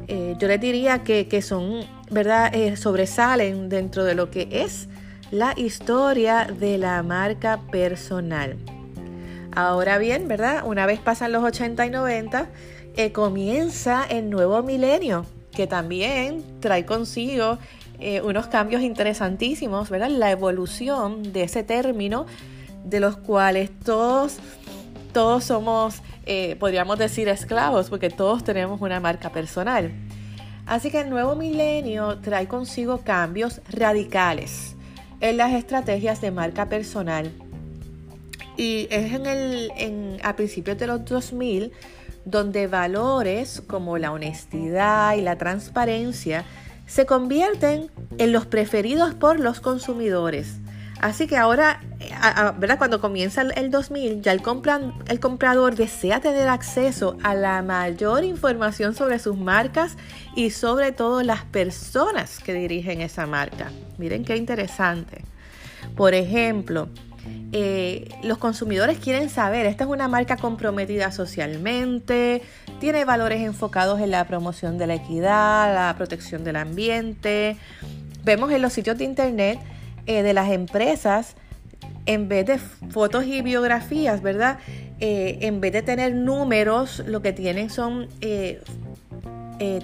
eh, 0.07 0.35
yo 0.39 0.47
les 0.47 0.61
diría 0.61 1.03
que, 1.03 1.41
son, 1.41 1.85
¿verdad? 2.09 2.53
Eh, 2.53 2.77
sobresalen 2.77 3.69
dentro 3.69 4.03
de 4.03 4.15
lo 4.15 4.31
que 4.31 4.47
es 4.51 4.87
la 5.31 5.53
historia 5.57 6.45
de 6.45 6.77
la 6.77 7.03
marca 7.03 7.59
personal. 7.71 8.57
Ahora 9.51 9.97
bien, 9.97 10.27
¿verdad? 10.27 10.63
Una 10.65 10.85
vez 10.85 10.99
pasan 10.99 11.31
los 11.31 11.43
80 11.43 11.85
y 11.85 11.89
90, 11.89 12.49
comienza 13.13 14.05
el 14.09 14.29
nuevo 14.29 14.61
milenio 14.61 15.25
que 15.59 15.67
también 15.67 16.43
trae 16.61 16.85
consigo 16.85 17.57
eh, 17.99 18.21
unos 18.21 18.47
cambios 18.47 18.81
interesantísimos, 18.81 19.89
¿verdad? 19.89 20.09
La 20.09 20.31
evolución 20.31 21.33
de 21.33 21.43
ese 21.43 21.63
término, 21.63 22.25
de 22.85 22.99
los 22.99 23.17
cuales 23.17 23.71
todos, 23.83 24.37
todos 25.11 25.43
somos, 25.43 26.01
eh, 26.25 26.55
podríamos 26.59 26.97
decir, 26.97 27.27
esclavos, 27.27 27.89
porque 27.89 28.09
todos 28.09 28.43
tenemos 28.43 28.79
una 28.81 28.99
marca 28.99 29.31
personal. 29.31 29.91
Así 30.65 30.91
que 30.91 31.01
el 31.01 31.09
nuevo 31.09 31.35
milenio 31.35 32.19
trae 32.19 32.47
consigo 32.47 32.99
cambios 32.99 33.61
radicales 33.69 34.75
en 35.19 35.37
las 35.37 35.53
estrategias 35.53 36.21
de 36.21 36.31
marca 36.31 36.69
personal. 36.69 37.31
Y 38.55 38.87
es 38.91 39.13
en 39.13 39.25
el, 39.25 39.71
en, 39.77 40.17
a 40.23 40.35
principios 40.35 40.77
de 40.77 40.87
los 40.87 41.03
2000 41.05 41.71
donde 42.25 42.67
valores 42.67 43.61
como 43.65 43.97
la 43.97 44.11
honestidad 44.11 45.15
y 45.15 45.21
la 45.21 45.37
transparencia 45.37 46.45
se 46.89 47.05
convierten 47.05 47.91
en 48.17 48.33
los 48.33 48.47
preferidos 48.47 49.13
por 49.13 49.39
los 49.39 49.59
consumidores. 49.61 50.55
Así 50.99 51.27
que 51.27 51.37
ahora, 51.37 51.79
¿verdad? 52.57 52.77
cuando 52.77 52.99
comienza 52.99 53.41
el 53.41 53.71
2000, 53.71 54.21
ya 54.21 54.33
el, 54.33 54.41
el 55.07 55.19
comprador 55.21 55.75
desea 55.75 56.19
tener 56.19 56.49
acceso 56.49 57.15
a 57.23 57.35
la 57.35 57.61
mayor 57.61 58.25
información 58.25 58.95
sobre 58.95 59.19
sus 59.19 59.37
marcas 59.37 59.95
y 60.35 60.49
sobre 60.49 60.91
todo 60.91 61.23
las 61.23 61.45
personas 61.45 62.39
que 62.39 62.53
dirigen 62.53 62.99
esa 62.99 63.25
marca. 63.27 63.71
Miren 63.97 64.25
qué 64.25 64.35
interesante. 64.35 65.23
Por 65.95 66.13
ejemplo, 66.13 66.89
eh, 67.51 68.09
los 68.23 68.37
consumidores 68.37 68.99
quieren 68.99 69.29
saber, 69.29 69.65
esta 69.65 69.83
es 69.85 69.89
una 69.89 70.07
marca 70.07 70.37
comprometida 70.37 71.11
socialmente, 71.11 72.41
tiene 72.79 73.05
valores 73.05 73.41
enfocados 73.41 73.99
en 74.01 74.11
la 74.11 74.25
promoción 74.27 74.77
de 74.77 74.87
la 74.87 74.95
equidad, 74.95 75.73
la 75.73 75.95
protección 75.97 76.43
del 76.43 76.57
ambiente. 76.57 77.57
Vemos 78.23 78.51
en 78.51 78.61
los 78.61 78.73
sitios 78.73 78.97
de 78.97 79.05
internet 79.05 79.59
eh, 80.05 80.21
de 80.21 80.33
las 80.33 80.49
empresas, 80.51 81.35
en 82.05 82.27
vez 82.27 82.45
de 82.45 82.59
fotos 82.89 83.25
y 83.25 83.41
biografías, 83.41 84.21
¿verdad? 84.21 84.59
Eh, 84.99 85.39
en 85.41 85.61
vez 85.61 85.73
de 85.73 85.81
tener 85.81 86.13
números, 86.13 87.03
lo 87.05 87.21
que 87.21 87.33
tienen 87.33 87.69
son 87.69 88.07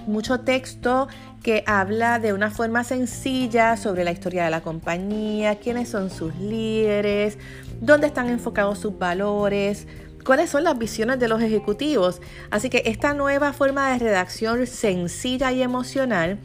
mucho 0.07 0.39
texto 0.39 1.07
que 1.43 1.63
habla 1.67 2.19
de 2.19 2.33
una 2.33 2.49
forma 2.49 2.83
sencilla 2.83 3.77
sobre 3.77 4.03
la 4.03 4.11
historia 4.11 4.45
de 4.45 4.49
la 4.49 4.61
compañía, 4.61 5.55
quiénes 5.55 5.89
son 5.89 6.09
sus 6.09 6.35
líderes, 6.35 7.37
dónde 7.81 8.07
están 8.07 8.29
enfocados 8.29 8.79
sus 8.79 8.97
valores, 8.97 9.87
cuáles 10.25 10.49
son 10.49 10.63
las 10.63 10.77
visiones 10.77 11.19
de 11.19 11.27
los 11.27 11.41
ejecutivos. 11.41 12.21
Así 12.49 12.69
que 12.69 12.83
esta 12.85 13.13
nueva 13.13 13.53
forma 13.53 13.91
de 13.91 13.99
redacción 13.99 14.65
sencilla 14.65 15.51
y 15.51 15.61
emocional 15.61 16.39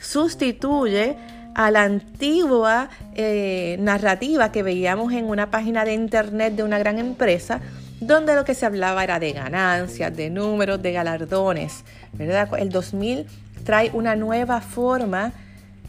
sustituye 0.00 1.16
a 1.54 1.70
la 1.70 1.82
antigua 1.82 2.88
eh, 3.14 3.76
narrativa 3.80 4.52
que 4.52 4.62
veíamos 4.62 5.12
en 5.12 5.26
una 5.26 5.50
página 5.50 5.84
de 5.84 5.92
internet 5.92 6.54
de 6.54 6.62
una 6.62 6.78
gran 6.78 6.98
empresa, 6.98 7.60
donde 8.00 8.34
lo 8.34 8.44
que 8.44 8.54
se 8.54 8.66
hablaba 8.66 9.04
era 9.04 9.18
de 9.18 9.32
ganancias, 9.32 10.16
de 10.16 10.30
números, 10.30 10.80
de 10.82 10.92
galardones, 10.92 11.84
¿verdad? 12.12 12.48
El 12.58 12.70
2000 12.70 13.26
trae 13.64 13.90
una 13.92 14.16
nueva 14.16 14.60
forma 14.60 15.32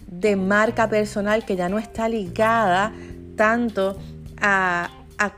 de 0.08 0.36
marca 0.36 0.90
personal 0.90 1.46
que 1.46 1.56
ya 1.56 1.70
no 1.70 1.78
está 1.78 2.10
ligada 2.10 2.92
tanto 3.36 3.98
a, 4.42 4.90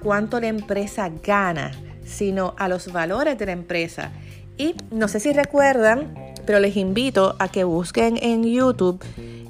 cuánto 0.02 0.40
la 0.40 0.48
empresa 0.48 1.10
gana, 1.24 1.72
sino 2.06 2.56
a 2.58 2.68
los 2.68 2.92
valores 2.92 3.38
de 3.38 3.46
la 3.48 3.52
empresa. 3.52 4.12
Y 4.58 4.76
no 4.92 5.08
sé 5.08 5.20
si 5.20 5.34
recuerdan, 5.34 6.14
pero 6.46 6.60
les 6.60 6.78
invito 6.78 7.36
a 7.40 7.50
que 7.50 7.64
busquen 7.64 8.18
en 8.22 8.44
YouTube 8.44 9.04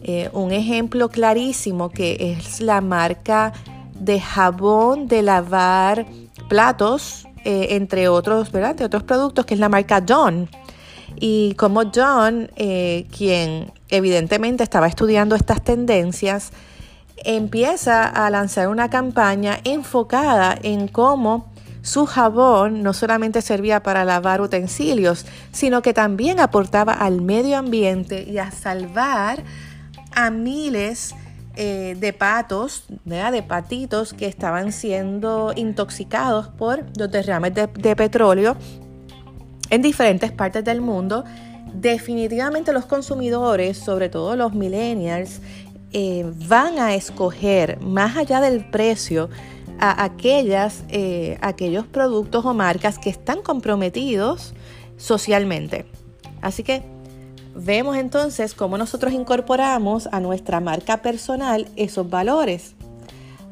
eh, 0.04 0.30
un 0.34 0.52
ejemplo 0.52 1.10
clarísimo 1.10 1.90
que 1.90 2.36
es 2.40 2.60
la 2.62 2.82
marca 2.82 3.54
de 3.94 4.20
jabón 4.20 5.08
de 5.08 5.22
lavar 5.22 6.06
platos, 6.52 7.30
eh, 7.46 7.68
entre 7.78 8.10
otros, 8.10 8.52
¿verdad? 8.52 8.72
Entre 8.72 8.86
otros 8.86 9.04
productos, 9.04 9.46
que 9.46 9.54
es 9.54 9.60
la 9.62 9.70
marca 9.70 10.04
John. 10.06 10.50
Y 11.16 11.54
como 11.54 11.84
John, 11.96 12.52
eh, 12.58 13.08
quien 13.18 13.72
evidentemente 13.88 14.62
estaba 14.62 14.88
estudiando 14.88 15.38
estas 15.38 15.64
tendencias, 15.64 16.52
empieza 17.24 18.04
a 18.04 18.30
lanzar 18.30 18.68
una 18.68 18.90
campaña 18.90 19.60
enfocada 19.64 20.58
en 20.62 20.90
cómo 20.90 21.50
su 21.84 22.06
jabón 22.06 22.84
no 22.84 22.92
solamente 22.92 23.42
servía 23.42 23.82
para 23.82 24.04
lavar 24.04 24.42
utensilios, 24.42 25.26
sino 25.54 25.82
que 25.82 25.94
también 25.94 26.42
aportaba 26.42 26.92
al 26.92 27.22
medio 27.22 27.58
ambiente 27.58 28.24
y 28.30 28.40
a 28.40 28.52
salvar 28.52 29.42
a 30.14 30.30
miles 30.32 31.16
eh, 31.56 31.98
de 32.00 32.14
patos, 32.14 32.86
de 33.04 33.44
patitos 33.44 34.14
que 34.14 34.26
estaban 34.26 34.72
siendo 34.72 35.52
intoxicados 35.56 36.48
por 36.48 36.86
los 36.98 37.12
derrames 37.12 37.54
de, 37.54 37.96
petróleo 37.96 38.56
en 39.70 39.82
diferentes 39.82 40.32
partes 40.32 40.64
del 40.64 40.80
mundo. 40.80 41.26
Definitivamente 41.74 42.72
los 42.72 42.86
consumidores, 42.86 43.78
sobre 43.78 44.08
todo 44.08 44.38
los 44.38 44.54
millennials, 44.54 45.42
eh, 45.92 46.26
van 46.48 46.80
a 46.80 46.96
escoger 46.96 47.82
más 47.82 48.16
allá 48.16 48.40
del 48.40 48.70
precio 48.70 49.30
a 49.78 50.06
aquellas, 50.06 50.86
eh, 50.88 51.38
aquellos 51.42 51.86
productos 51.86 52.46
o 52.46 52.54
marcas 52.54 52.98
que 52.98 53.10
están 53.10 53.42
comprometidos 53.42 54.54
socialmente. 54.96 55.86
Así 56.42 56.64
que 56.64 56.84
vemos 57.56 57.98
entonces 57.98 58.54
cómo 58.54 58.78
nosotros 58.78 59.14
incorporamos 59.14 60.08
a 60.12 60.20
nuestra 60.20 60.60
marca 60.60 61.02
personal 61.02 61.68
esos 61.76 62.10
valores. 62.10 62.76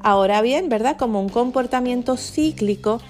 Ahora 0.02 0.42
bien, 0.42 0.70
¿verdad? 0.70 0.98
Como 0.98 1.22
un 1.22 1.30
comportamiento 1.30 2.16
cíclico 2.18 3.02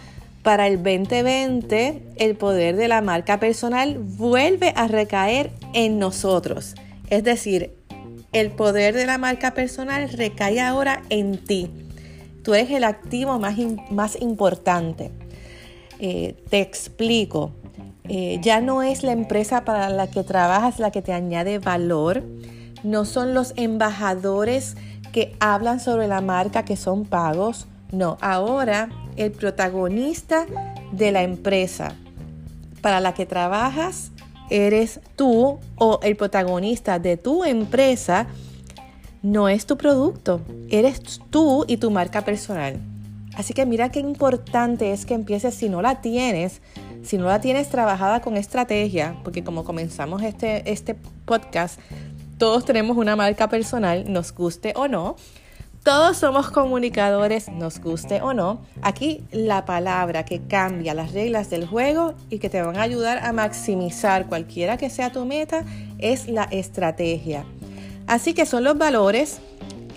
para 0.43 0.67
el 0.67 0.77
2020, 0.77 2.03
el 2.15 2.35
poder 2.35 2.75
de 2.75 2.87
la 2.87 3.01
marca 3.01 3.39
personal 3.39 3.99
vuelve 3.99 4.73
a 4.75 4.87
recaer 4.87 5.51
en 5.73 5.99
nosotros. 5.99 6.75
Es 7.09 7.23
decir, 7.23 7.75
el 8.31 8.51
poder 8.51 8.95
de 8.95 9.05
la 9.05 9.17
marca 9.17 9.53
personal 9.53 10.09
recae 10.09 10.59
ahora 10.59 11.03
en 11.09 11.43
ti. 11.43 11.69
Tú 12.43 12.53
eres 12.53 12.71
el 12.71 12.83
activo 12.83 13.37
más, 13.39 13.57
más 13.91 14.19
importante. 14.21 15.11
Eh, 15.99 16.35
te 16.49 16.61
explico. 16.61 17.51
Eh, 18.09 18.39
ya 18.41 18.59
no 18.59 18.81
es 18.81 19.03
la 19.03 19.11
empresa 19.11 19.63
para 19.63 19.89
la 19.89 20.07
que 20.07 20.23
trabajas 20.23 20.79
la 20.79 20.89
que 20.89 21.03
te 21.03 21.13
añade 21.13 21.59
valor. 21.59 22.23
No 22.83 23.05
son 23.05 23.35
los 23.35 23.53
embajadores 23.55 24.75
que 25.11 25.35
hablan 25.39 25.79
sobre 25.79 26.07
la 26.07 26.19
marca 26.19 26.65
que 26.65 26.75
son 26.75 27.05
pagos. 27.05 27.67
No, 27.91 28.17
ahora 28.19 28.89
el 29.15 29.31
protagonista 29.31 30.47
de 30.91 31.11
la 31.11 31.21
empresa 31.21 31.95
para 32.81 32.99
la 32.99 33.13
que 33.13 33.27
trabajas 33.27 34.11
eres 34.49 35.01
tú 35.15 35.59
o 35.75 35.99
el 36.01 36.15
protagonista 36.15 36.97
de 36.97 37.17
tu 37.17 37.43
empresa 37.43 38.27
no 39.21 39.49
es 39.49 39.65
tu 39.65 39.77
producto, 39.77 40.41
eres 40.69 41.19
tú 41.29 41.65
y 41.67 41.77
tu 41.77 41.91
marca 41.91 42.23
personal. 42.23 42.79
Así 43.35 43.53
que 43.53 43.65
mira 43.65 43.89
qué 43.89 43.99
importante 43.99 44.91
es 44.91 45.05
que 45.05 45.13
empieces 45.13 45.53
si 45.53 45.69
no 45.69 45.81
la 45.81 46.01
tienes 46.01 46.61
si 47.03 47.17
no 47.17 47.25
la 47.25 47.41
tienes 47.41 47.69
trabajada 47.69 48.21
con 48.21 48.37
estrategia, 48.37 49.15
porque 49.23 49.43
como 49.43 49.63
comenzamos 49.63 50.21
este, 50.23 50.69
este 50.71 50.95
podcast, 51.25 51.79
todos 52.37 52.65
tenemos 52.65 52.97
una 52.97 53.15
marca 53.15 53.49
personal, 53.49 54.11
nos 54.11 54.33
guste 54.33 54.73
o 54.75 54.87
no. 54.87 55.15
Todos 55.83 56.17
somos 56.17 56.51
comunicadores, 56.51 57.49
nos 57.49 57.79
guste 57.79 58.21
o 58.21 58.33
no. 58.33 58.61
Aquí 58.81 59.23
la 59.31 59.65
palabra 59.65 60.25
que 60.25 60.41
cambia 60.41 60.93
las 60.93 61.13
reglas 61.13 61.49
del 61.49 61.65
juego 61.65 62.15
y 62.29 62.39
que 62.39 62.49
te 62.49 62.61
van 62.61 62.77
a 62.77 62.81
ayudar 62.81 63.19
a 63.19 63.31
maximizar 63.31 64.27
cualquiera 64.27 64.77
que 64.77 64.89
sea 64.89 65.11
tu 65.11 65.25
meta 65.25 65.63
es 65.97 66.27
la 66.27 66.43
estrategia. 66.43 67.45
Así 68.07 68.33
que 68.33 68.45
son 68.45 68.63
los 68.63 68.77
valores 68.77 69.39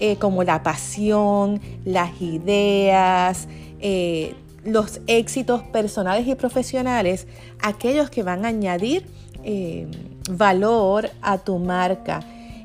eh, 0.01 0.17
como 0.17 0.43
la 0.45 0.63
pasión, 0.63 1.61
las 1.85 2.21
ideas, 2.21 3.47
eh, 3.81 4.35
los 4.65 5.01
éxitos 5.07 5.63
personales 5.63 6.27
y 6.27 6.35
profesionales, 6.35 7.27
aquellos 7.63 8.11
que 8.11 8.23
van 8.23 8.45
a 8.45 8.49
añadir 8.49 9.07
eh, 9.45 9.89
valor 10.31 11.11
a 11.21 11.39
tu 11.39 11.59
marca. 11.59 12.21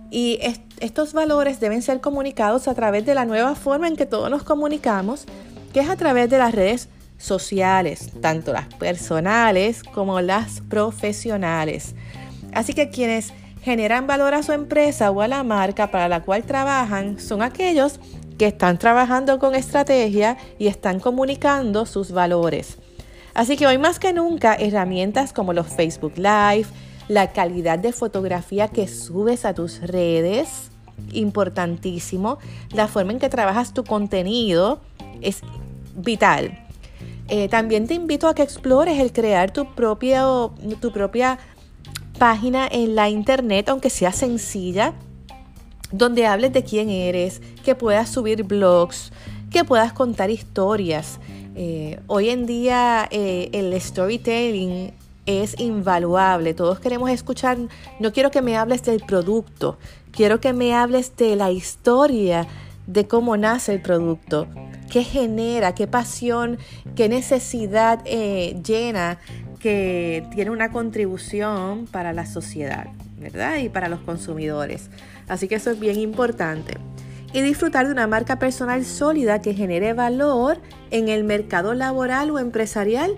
Y 0.10 0.39
estos 0.79 1.13
valores 1.13 1.60
deben 1.60 1.81
ser 1.81 1.99
comunicados 1.99 2.67
a 2.67 2.75
través 2.75 3.05
de 3.05 3.15
la 3.15 3.25
nueva 3.25 3.55
forma 3.55 3.88
en 3.88 3.95
que 3.95 4.05
todos 4.05 4.29
nos 4.29 4.43
comunicamos, 4.43 5.25
que 5.73 5.81
es 5.81 5.89
a 5.89 5.95
través 5.95 6.29
de 6.29 6.38
las 6.38 6.53
redes 6.53 6.89
sociales, 7.17 8.12
tanto 8.21 8.53
las 8.53 8.67
personales 8.75 9.83
como 9.83 10.21
las 10.21 10.62
profesionales. 10.62 11.95
Así 12.53 12.73
que 12.73 12.89
quienes 12.89 13.33
generan 13.63 14.07
valor 14.07 14.33
a 14.33 14.43
su 14.43 14.53
empresa 14.53 15.12
o 15.12 15.21
a 15.21 15.27
la 15.27 15.43
marca 15.43 15.91
para 15.91 16.07
la 16.07 16.21
cual 16.21 16.43
trabajan 16.43 17.19
son 17.19 17.41
aquellos 17.41 17.99
que 17.99 18.16
están 18.45 18.78
trabajando 18.78 19.39
con 19.39 19.56
estrategia 19.56 20.38
y 20.60 20.67
están 20.67 21.00
comunicando 21.00 21.86
sus 21.86 22.12
valores. 22.12 22.78
Así 23.34 23.58
que 23.58 23.67
hoy 23.67 23.78
más 23.78 24.00
que 24.00 24.13
nunca, 24.13 24.56
herramientas 24.56 25.34
como 25.34 25.54
los 25.54 25.67
Facebook 25.67 26.13
Live, 26.15 26.67
la 27.08 27.32
calidad 27.32 27.80
de 27.80 27.93
fotografía 27.93 28.67
que 28.67 28.88
subes 28.88 29.45
a 29.45 29.54
tus 29.54 29.82
redes, 29.82 30.71
importantísimo, 31.13 32.38
la 32.73 32.88
forma 32.88 33.12
en 33.12 33.19
que 33.19 33.30
trabajas 33.30 33.73
tu 33.73 33.84
contenido 33.84 34.82
es 35.21 35.41
vital. 35.95 36.65
Eh, 37.30 37.50
también 37.50 37.88
te 37.88 37.93
invito 37.93 38.28
a 38.28 38.36
que 38.36 38.41
explores 38.41 39.00
el 39.00 39.12
crear 39.12 39.52
tu, 39.52 39.67
tu 40.80 40.91
propia 40.91 41.39
página 42.17 42.67
en 42.69 42.95
la 42.95 43.10
internet, 43.10 43.69
aunque 43.69 43.89
sea 43.89 44.12
sencilla, 44.12 44.93
donde 45.91 46.26
hables 46.26 46.54
de 46.54 46.63
quién 46.63 46.89
eres, 46.89 47.41
que 47.63 47.76
puedas 47.76 48.10
subir 48.10 48.43
blogs, 48.43 49.12
que 49.52 49.63
puedas 49.63 49.93
contar 49.93 50.30
historias. 50.30 51.19
Eh, 51.56 52.00
hoy 52.08 52.30
en 52.30 52.45
día 52.45 53.08
eh, 53.10 53.50
el 53.54 53.80
storytelling 53.80 54.93
es 55.26 55.60
invaluable. 55.60 56.54
Todos 56.54 56.80
queremos 56.80 57.10
escuchar, 57.10 57.58
no 58.00 58.13
quiero 58.13 58.32
que 58.32 58.41
me 58.41 58.58
hables 58.58 58.84
del 58.84 59.02
producto, 59.02 59.78
quiero 60.12 60.39
que 60.39 60.54
me 60.54 60.73
hables 60.73 61.15
de 61.15 61.36
la 61.36 61.52
historia 61.52 62.47
de 62.88 63.08
cómo 63.08 63.36
nace 63.38 63.73
el 63.73 63.82
producto, 63.82 64.47
qué 64.89 65.04
genera, 65.04 65.76
qué 65.76 65.88
pasión, 65.88 66.58
qué 66.95 67.10
necesidad 67.10 68.02
eh, 68.06 68.60
llena 68.65 69.19
que 69.60 70.26
tiene 70.34 70.52
una 70.52 70.71
contribución 70.71 71.88
para 71.88 72.13
la 72.13 72.26
sociedad, 72.26 72.88
¿verdad? 73.19 73.58
Y 73.58 73.69
para 73.69 73.89
los 73.89 74.00
consumidores. 74.00 74.89
Así 75.27 75.47
que 75.47 75.55
eso 75.55 75.71
es 75.71 75.79
bien 75.79 75.99
importante. 75.99 76.77
Y 77.33 77.41
disfrutar 77.41 77.85
de 77.85 77.91
una 77.91 78.07
marca 78.07 78.39
personal 78.39 78.85
sólida 78.85 79.41
que 79.41 79.53
genere 79.53 79.93
valor 79.93 80.59
en 80.91 81.09
el 81.09 81.23
mercado 81.23 81.73
laboral 81.73 82.31
o 82.31 82.39
empresarial. 82.39 83.17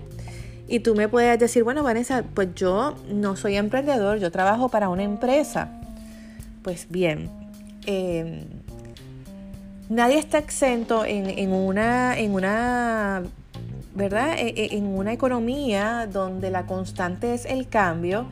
Y 0.66 0.80
tú 0.80 0.94
me 0.94 1.08
puedes 1.08 1.38
decir, 1.38 1.64
bueno, 1.64 1.82
Vanessa, 1.82 2.24
pues 2.34 2.48
yo 2.54 2.96
no 3.08 3.36
soy 3.36 3.56
emprendedor, 3.56 4.18
yo 4.18 4.30
trabajo 4.30 4.68
para 4.68 4.88
una 4.88 5.04
empresa. 5.04 5.80
Pues 6.62 6.86
bien, 6.90 7.30
em, 7.86 8.44
nadie 9.88 10.18
está 10.18 10.38
exento 10.38 11.04
en, 11.04 11.52
una, 11.52 12.18
en 12.18 12.32
una, 12.32 13.22
¿verdad? 13.94 14.34
E, 14.38 14.48
e, 14.48 14.76
en 14.76 14.86
una 14.86 15.12
economía 15.12 16.08
donde 16.12 16.50
la 16.50 16.66
constante 16.66 17.34
es 17.34 17.46
el 17.46 17.68
cambio. 17.68 18.26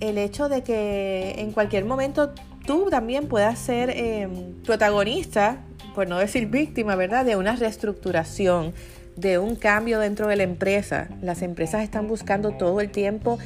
El 0.00 0.18
hecho 0.18 0.48
de 0.48 0.62
que 0.62 1.34
en 1.38 1.52
cualquier 1.52 1.84
momento 1.84 2.32
tú 2.66 2.88
también 2.90 3.28
puedas 3.28 3.58
ser 3.58 3.90
em, 3.90 4.54
protagonista, 4.64 5.58
por 5.94 6.08
no 6.08 6.18
decir 6.18 6.46
víctima, 6.46 6.96
¿verdad?, 6.96 7.24
de 7.24 7.36
una 7.36 7.56
reestructuración, 7.56 8.72
de 9.16 9.38
un 9.38 9.56
cambio 9.56 9.98
dentro 9.98 10.26
de 10.26 10.36
la 10.36 10.42
empresa. 10.42 11.08
Las 11.20 11.42
empresas 11.42 11.82
están 11.82 12.08
buscando 12.08 12.52
todo 12.52 12.80
el 12.80 12.90
tiempo 12.90 13.38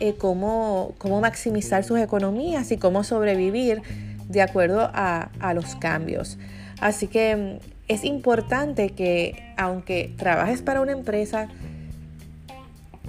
eh, 0.00 0.14
cómo, 0.18 0.94
maximizar 1.20 1.84
sus 1.84 1.98
economías 1.98 2.70
y 2.72 2.76
cómo 2.76 3.04
sobrevivir 3.04 3.82
de 4.28 4.42
acuerdo 4.42 4.90
a, 4.92 5.30
a 5.40 5.54
los 5.54 5.76
cambios. 5.76 6.38
Así 6.80 7.06
que 7.06 7.30
em, 7.30 7.58
es 7.88 8.04
importante 8.04 8.90
que 8.90 9.54
aunque 9.56 10.14
trabajes 10.16 10.62
para 10.62 10.80
una 10.80 10.92
empresa, 10.92 11.48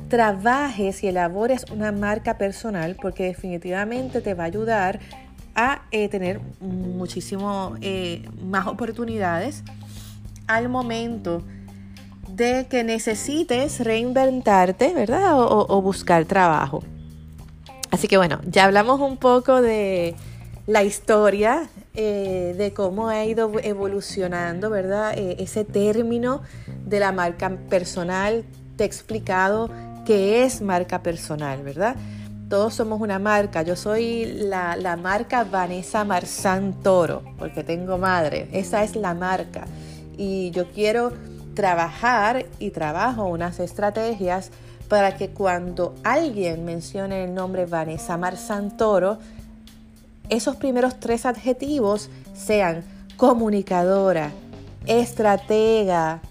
trabajes 0.09 1.03
y 1.03 1.07
elabores 1.07 1.65
una 1.71 1.91
marca 1.91 2.37
personal 2.37 2.95
porque 3.01 3.23
definitivamente 3.23 4.21
te 4.21 4.33
va 4.33 4.43
a 4.43 4.47
ayudar 4.47 4.99
a 5.55 5.83
eh, 5.91 6.09
tener 6.09 6.41
muchísimo 6.59 7.75
eh, 7.81 8.27
más 8.43 8.67
oportunidades 8.67 9.63
al 10.47 10.69
momento 10.69 11.41
de 12.27 12.67
que 12.69 12.83
necesites 12.83 13.79
reinventarte, 13.79 14.93
¿verdad? 14.93 15.31
O, 15.35 15.81
buscar 15.81 16.25
trabajo. 16.25 16.83
Así 17.89 18.07
que 18.07 18.17
bueno, 18.17 18.41
ya 18.45 18.65
hablamos 18.65 18.99
un 18.99 19.17
poco 19.17 19.61
de 19.61 20.15
la 20.67 20.83
historia 20.83 21.69
eh, 21.93 22.53
de 22.57 22.73
cómo 22.73 23.07
ha 23.07 23.23
ido 23.23 23.51
evolucionando, 23.63 24.69
¿verdad? 24.69 25.13
Ese 25.17 25.63
término 25.63 26.41
de 26.85 26.99
la 26.99 27.13
marca 27.13 27.49
personal. 27.69 28.43
Te 28.75 28.83
he 28.83 28.87
explicado 28.87 29.69
qué 30.05 30.43
es 30.43 30.61
marca 30.61 31.01
personal, 31.01 31.63
¿verdad? 31.63 31.95
Todos 32.55 32.73
somos 32.73 33.01
una 33.01 33.19
marca. 33.19 33.63
Yo 33.63 33.75
soy 33.75 34.23
la, 34.25 34.77
la 34.77 34.95
marca 34.95 35.43
Vanessa 35.43 36.05
Marzán 36.05 36.71
Toro, 36.81 37.21
porque 37.37 37.65
tengo 37.65 37.97
madre. 37.97 38.47
Esa 38.53 38.85
es 38.85 38.95
la 38.95 39.13
marca. 39.13 39.65
Y 40.17 40.51
yo 40.51 40.71
quiero 40.71 41.11
trabajar 41.53 42.45
y 42.57 42.69
trabajo 42.69 43.25
unas 43.25 43.59
estrategias 43.59 44.51
para 44.87 45.17
que 45.17 45.31
cuando 45.31 45.95
alguien 46.05 46.63
mencione 46.63 47.25
el 47.25 47.33
nombre 47.33 47.65
Vanessa 47.65 48.15
Marzán 48.15 48.77
Toro, 48.77 49.17
esos 50.29 50.55
primeros 50.55 50.97
tres 50.97 51.25
adjetivos 51.25 52.09
sean 52.33 52.85
comunicadora, 53.17 54.31
estratega, 54.85 56.21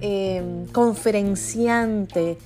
em, 0.00 0.64
conferenciante, 0.68 2.38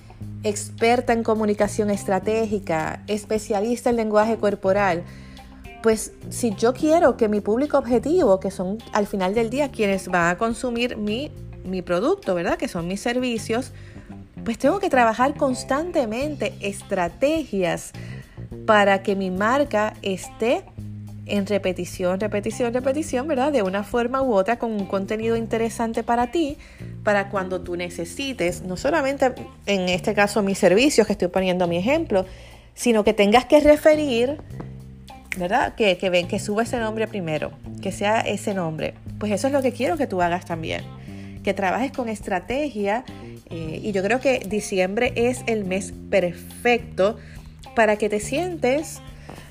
experta 0.43 1.13
en 1.13 1.23
comunicación 1.23 1.91
estratégica, 1.91 3.03
especialista 3.07 3.91
en 3.91 3.97
lenguaje 3.97 4.37
corporal. 4.37 5.05
Pues 5.83 6.13
si 6.29 6.55
yo 6.55 6.75
quiero 6.75 7.17
que 7.17 7.29
mi 7.29 7.41
público 7.41 7.79
objetivo, 7.79 8.41
que 8.41 8.51
son 8.51 8.79
al 8.93 9.07
final 9.07 9.35
del 9.35 9.51
día 9.51 9.71
quienes 9.71 10.09
van 10.09 10.31
a 10.31 10.39
consumir 10.39 10.97
mi, 10.97 11.31
mi 11.65 11.83
producto, 11.83 12.35
¿verdad? 12.35 12.57
Que 12.57 12.69
son 12.69 12.89
mis 12.89 13.01
servicios, 13.01 13.73
pues 14.45 14.59
tengo 14.59 14.79
que 14.79 14.91
trabajar 14.91 15.35
constantemente 15.35 16.55
estrategias 16.61 17.93
para 18.67 19.03
que 19.03 19.15
mi 19.15 19.31
marca 19.31 19.95
esté 20.03 20.65
en 21.29 21.47
repetición, 21.47 22.21
repetición, 22.21 22.73
repetición, 22.73 23.29
¿verdad? 23.29 23.53
De 23.53 23.63
una 23.63 23.85
forma 23.85 24.23
u 24.23 24.35
otra 24.35 24.59
con 24.59 24.73
un 24.73 24.87
contenido 24.87 25.37
interesante 25.37 26.03
para 26.03 26.31
ti, 26.31 26.57
para 27.05 27.29
cuando 27.31 27.61
tú 27.61 27.77
necesites, 27.77 28.63
no 28.63 28.77
solamente 28.77 29.33
en 29.67 29.89
este 29.89 30.15
caso 30.15 30.43
mis 30.43 30.59
servicios, 30.59 31.07
que 31.07 31.13
estoy 31.13 31.29
poniendo 31.29 31.67
mi 31.67 31.77
ejemplo, 31.77 32.27
sino 32.75 33.05
que 33.05 33.13
tengas 33.13 33.45
que 33.45 33.61
referir, 33.61 34.39
¿verdad? 35.37 35.75
Que, 35.75 35.99
que 35.99 36.11
ven, 36.11 36.29
que 36.29 36.39
suba 36.39 36.63
ese 36.63 36.79
nombre 36.79 37.07
primero, 37.07 37.53
que 37.83 37.93
sea 37.93 38.21
ese 38.21 38.55
nombre. 38.55 38.95
Pues 39.19 39.33
eso 39.33 39.47
es 39.47 39.53
lo 39.53 39.63
que 39.63 39.73
quiero 39.73 39.97
que 39.97 40.07
tú 40.07 40.23
hagas 40.23 40.45
también, 40.45 40.83
que 41.43 41.55
trabajes 41.55 41.93
con 41.93 42.09
estrategia 42.09 43.05
eh, 43.51 43.81
y 43.83 43.93
yo 43.93 44.03
creo 44.03 44.21
que 44.21 44.41
diciembre 44.41 45.13
es 45.17 45.43
el 45.47 45.65
mes 45.65 45.93
perfecto 46.11 47.17
para 47.75 47.97
que 47.97 48.09
te 48.09 48.21
sientes 48.21 49.01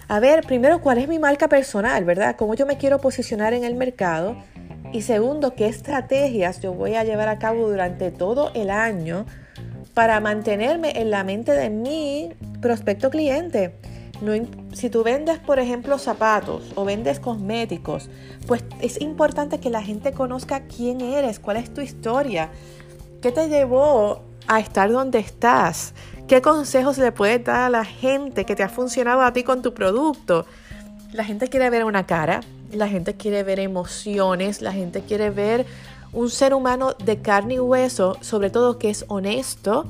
a 0.10 0.20
ver, 0.20 0.46
primero, 0.46 0.82
cuál 0.82 1.00
es 1.00 1.08
mi 1.08 1.20
marca 1.20 1.50
personal, 1.50 2.06
¿verdad? 2.06 2.36
¿Cómo 2.38 2.56
yo 2.56 2.66
me 2.66 2.78
quiero 2.78 3.00
posicionar 3.00 3.54
en 3.54 3.64
el 3.64 3.76
mercado? 3.76 4.38
Y 4.94 5.02
segundo, 5.02 5.54
qué 5.54 5.68
estrategias 5.68 6.62
yo 6.62 6.74
voy 6.74 6.96
a 6.96 7.04
llevar 7.04 7.28
a 7.28 7.40
cabo 7.40 7.70
durante 7.70 8.12
todo 8.12 8.52
el 8.54 8.70
año 8.70 9.26
para 9.94 10.20
mantenerme 10.22 11.00
en 11.02 11.12
la 11.12 11.26
mente 11.26 11.52
de 11.52 11.70
mi 11.70 12.30
prospecto 12.62 13.10
cliente. 13.10 13.76
No, 14.22 14.32
si 14.74 14.90
tú 14.90 15.04
vendes, 15.04 15.40
por 15.40 15.60
ejemplo, 15.60 15.98
zapatos 15.98 16.72
o 16.76 16.86
vendes 16.86 17.20
cosméticos, 17.20 18.10
pues 18.48 18.64
es 18.82 19.02
importante 19.02 19.60
que 19.60 19.70
la 19.70 19.84
gente 19.84 20.14
conozca 20.14 20.62
quién 20.68 21.02
eres, 21.02 21.40
cuál 21.40 21.58
es 21.58 21.74
tu 21.74 21.82
historia, 21.82 22.50
qué 23.22 23.32
te 23.32 23.50
llevó 23.50 24.24
a 24.48 24.60
estar 24.60 24.92
donde 24.92 25.20
estás, 25.20 25.94
¿Qué 26.28 26.42
consejos 26.42 26.98
le 26.98 27.14
puedes 27.14 27.42
dar 27.46 27.62
a 27.62 27.70
la 27.70 27.86
gente 27.86 28.44
que 28.44 28.54
te 28.54 28.62
ha 28.62 28.68
funcionado 28.68 29.22
a 29.22 29.32
ti 29.32 29.44
con 29.44 29.62
tu 29.62 29.74
producto? 29.74 30.46
La 31.14 31.24
gente 31.24 31.48
quiere 31.48 31.70
ver 31.70 31.86
una 31.86 32.06
cara, 32.06 32.42
la 32.70 32.90
gente 32.90 33.16
quiere 33.16 33.44
ver 33.44 33.62
emociones, 33.62 34.62
la 34.62 34.74
gente 34.74 35.04
quiere 35.04 35.30
ver 35.30 35.66
un 36.12 36.30
ser 36.30 36.54
humano 36.54 36.96
de 37.02 37.22
carne 37.22 37.54
y 37.54 37.60
hueso, 37.60 38.18
sobre 38.20 38.50
todo 38.50 38.78
que 38.78 38.90
es 38.90 39.06
honesto 39.08 39.88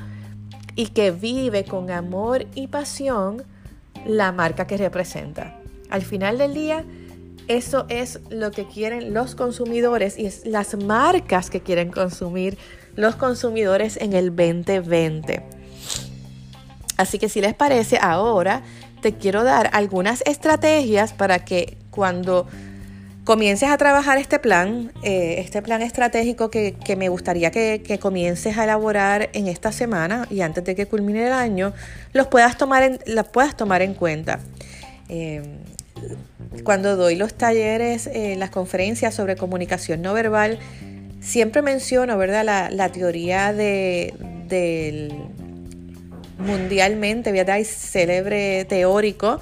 y 0.76 0.90
que 0.90 1.10
vive 1.10 1.66
con 1.66 1.90
amor 1.90 2.46
y 2.54 2.68
pasión 2.68 3.42
la 4.06 4.32
marca 4.32 4.68
que 4.68 4.78
representa. 4.78 5.60
Al 5.90 6.04
final 6.04 6.38
del 6.38 6.54
día, 6.54 6.86
eso 7.48 7.88
es 7.90 8.20
lo 8.30 8.52
que 8.52 8.68
quieren 8.68 9.12
los 9.12 9.34
consumidores 9.34 10.20
y 10.20 10.28
es 10.28 10.46
las 10.46 10.76
marcas 10.78 11.50
que 11.50 11.62
quieren 11.62 11.90
consumir 11.90 12.60
los 12.98 13.16
consumidores 13.16 13.96
en 13.96 14.12
el 14.12 14.36
2020. 14.36 15.42
Así 16.98 17.20
que 17.20 17.30
si 17.30 17.40
les 17.40 17.54
parece, 17.54 17.98
ahora 18.02 18.64
te 19.02 19.14
quiero 19.14 19.44
dar 19.44 19.70
algunas 19.72 20.22
estrategias 20.26 21.14
para 21.14 21.46
que 21.46 21.78
cuando 21.92 22.48
comiences 23.24 23.70
a 23.70 23.78
trabajar 23.78 24.18
este 24.18 24.40
plan, 24.40 24.92
eh, 25.04 25.36
este 25.38 25.62
plan 25.62 25.82
estratégico 25.82 26.50
que, 26.50 26.76
me 26.98 27.10
gustaría 27.10 27.52
que, 27.52 28.00
comiences 28.02 28.58
a 28.58 28.64
elaborar 28.64 29.30
en 29.34 29.48
esta 29.48 29.72
semana 29.72 30.26
y 30.30 30.42
antes 30.42 30.64
de 30.64 30.76
que 30.76 30.88
culmine 30.88 31.28
el 31.28 31.34
año, 31.34 31.74
los 32.14 32.28
puedas 32.28 32.58
tomar 32.58 32.84
en, 32.84 33.00
las 33.06 33.28
puedas 33.28 33.56
tomar 33.56 33.82
en 33.84 33.94
cuenta. 33.94 34.40
Eh, 35.10 35.44
cuando 36.64 36.96
doy 36.96 37.16
los 37.16 37.34
talleres, 37.34 38.08
eh, 38.08 38.36
las 38.38 38.50
conferencias 38.50 39.14
sobre 39.14 39.36
comunicación 39.36 40.02
no 40.02 40.14
verbal, 40.14 40.58
siempre 41.20 41.62
menciono, 41.62 42.18
¿verdad?, 42.18 42.70
la, 42.72 42.90
teoría 42.90 43.54
de, 43.54 44.14
del 44.48 45.14
mundialmente, 46.38 47.32
¿verdad? 47.32 47.60
Célebre 47.64 48.66
teórico, 48.66 49.42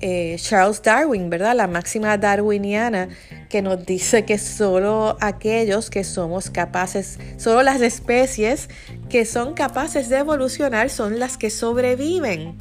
eh, 0.00 0.36
Charles 0.38 0.82
Darwin, 0.82 1.30
¿verdad? 1.30 1.54
La 1.54 1.66
máxima 1.66 2.18
darwiniana 2.18 3.08
que 3.48 3.62
nos 3.62 3.86
dice 3.86 4.24
que 4.24 4.38
solo 4.38 5.16
aquellos 5.20 5.90
que 5.90 6.04
somos 6.04 6.50
capaces, 6.50 7.18
solo 7.36 7.62
las 7.62 7.80
especies 7.80 8.68
que 9.08 9.24
son 9.24 9.54
capaces 9.54 10.08
de 10.08 10.18
evolucionar 10.18 10.90
son 10.90 11.18
las 11.18 11.38
que 11.38 11.50
sobreviven. 11.50 12.58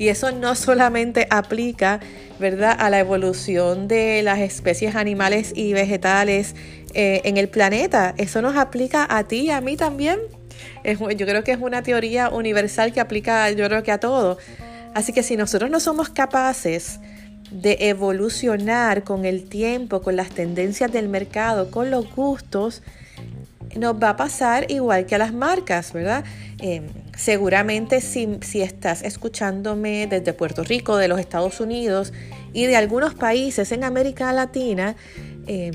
Y 0.00 0.08
eso 0.08 0.32
no 0.32 0.54
solamente 0.54 1.26
aplica, 1.28 2.00
¿verdad?, 2.38 2.74
a 2.78 2.88
la 2.88 3.00
evolución 3.00 3.86
de 3.86 4.22
las 4.22 4.38
especies 4.38 4.96
animales 4.96 5.52
y 5.54 5.74
vegetales 5.74 6.54
eh, 6.94 7.20
en 7.24 7.36
el 7.36 7.50
planeta, 7.50 8.14
eso 8.16 8.40
nos 8.40 8.56
aplica 8.56 9.06
a 9.10 9.28
ti 9.28 9.40
y 9.40 9.50
a 9.50 9.60
mí 9.60 9.76
también 9.76 10.18
yo 10.86 11.26
creo 11.26 11.44
que 11.44 11.52
es 11.52 11.58
una 11.60 11.82
teoría 11.82 12.30
universal 12.30 12.94
que 12.94 13.00
aplica 13.00 13.50
yo 13.50 13.66
creo 13.66 13.82
que 13.82 13.92
a 13.92 14.00
todo. 14.00 14.38
Así 14.94 15.12
que 15.12 15.22
si 15.22 15.36
nosotros 15.36 15.70
no 15.70 15.80
somos 15.80 16.08
capaces 16.08 16.98
de 17.50 17.76
evolucionar 17.80 19.04
con 19.04 19.26
el 19.26 19.50
tiempo, 19.50 20.00
con 20.00 20.16
las 20.16 20.30
tendencias 20.30 20.90
del 20.90 21.10
mercado, 21.10 21.70
con 21.70 21.90
los 21.90 22.10
gustos, 22.14 22.82
nos 23.76 23.94
va 23.94 24.10
a 24.10 24.16
pasar 24.16 24.70
igual 24.70 25.06
que 25.06 25.14
a 25.14 25.18
las 25.18 25.32
marcas, 25.32 25.92
¿verdad? 25.92 26.24
Em, 26.58 26.84
seguramente 27.16 28.00
si, 28.00 28.38
si, 28.42 28.62
estás 28.62 29.02
escuchándome 29.02 30.06
desde 30.06 30.32
Puerto 30.32 30.64
Rico, 30.64 30.96
de 30.96 31.08
los 31.08 31.20
Estados 31.20 31.60
Unidos 31.60 32.12
y 32.52 32.66
de 32.66 32.76
algunos 32.76 33.14
países 33.14 33.72
en 33.72 33.84
América 33.84 34.32
Latina, 34.32 34.96
eh, 35.46 35.70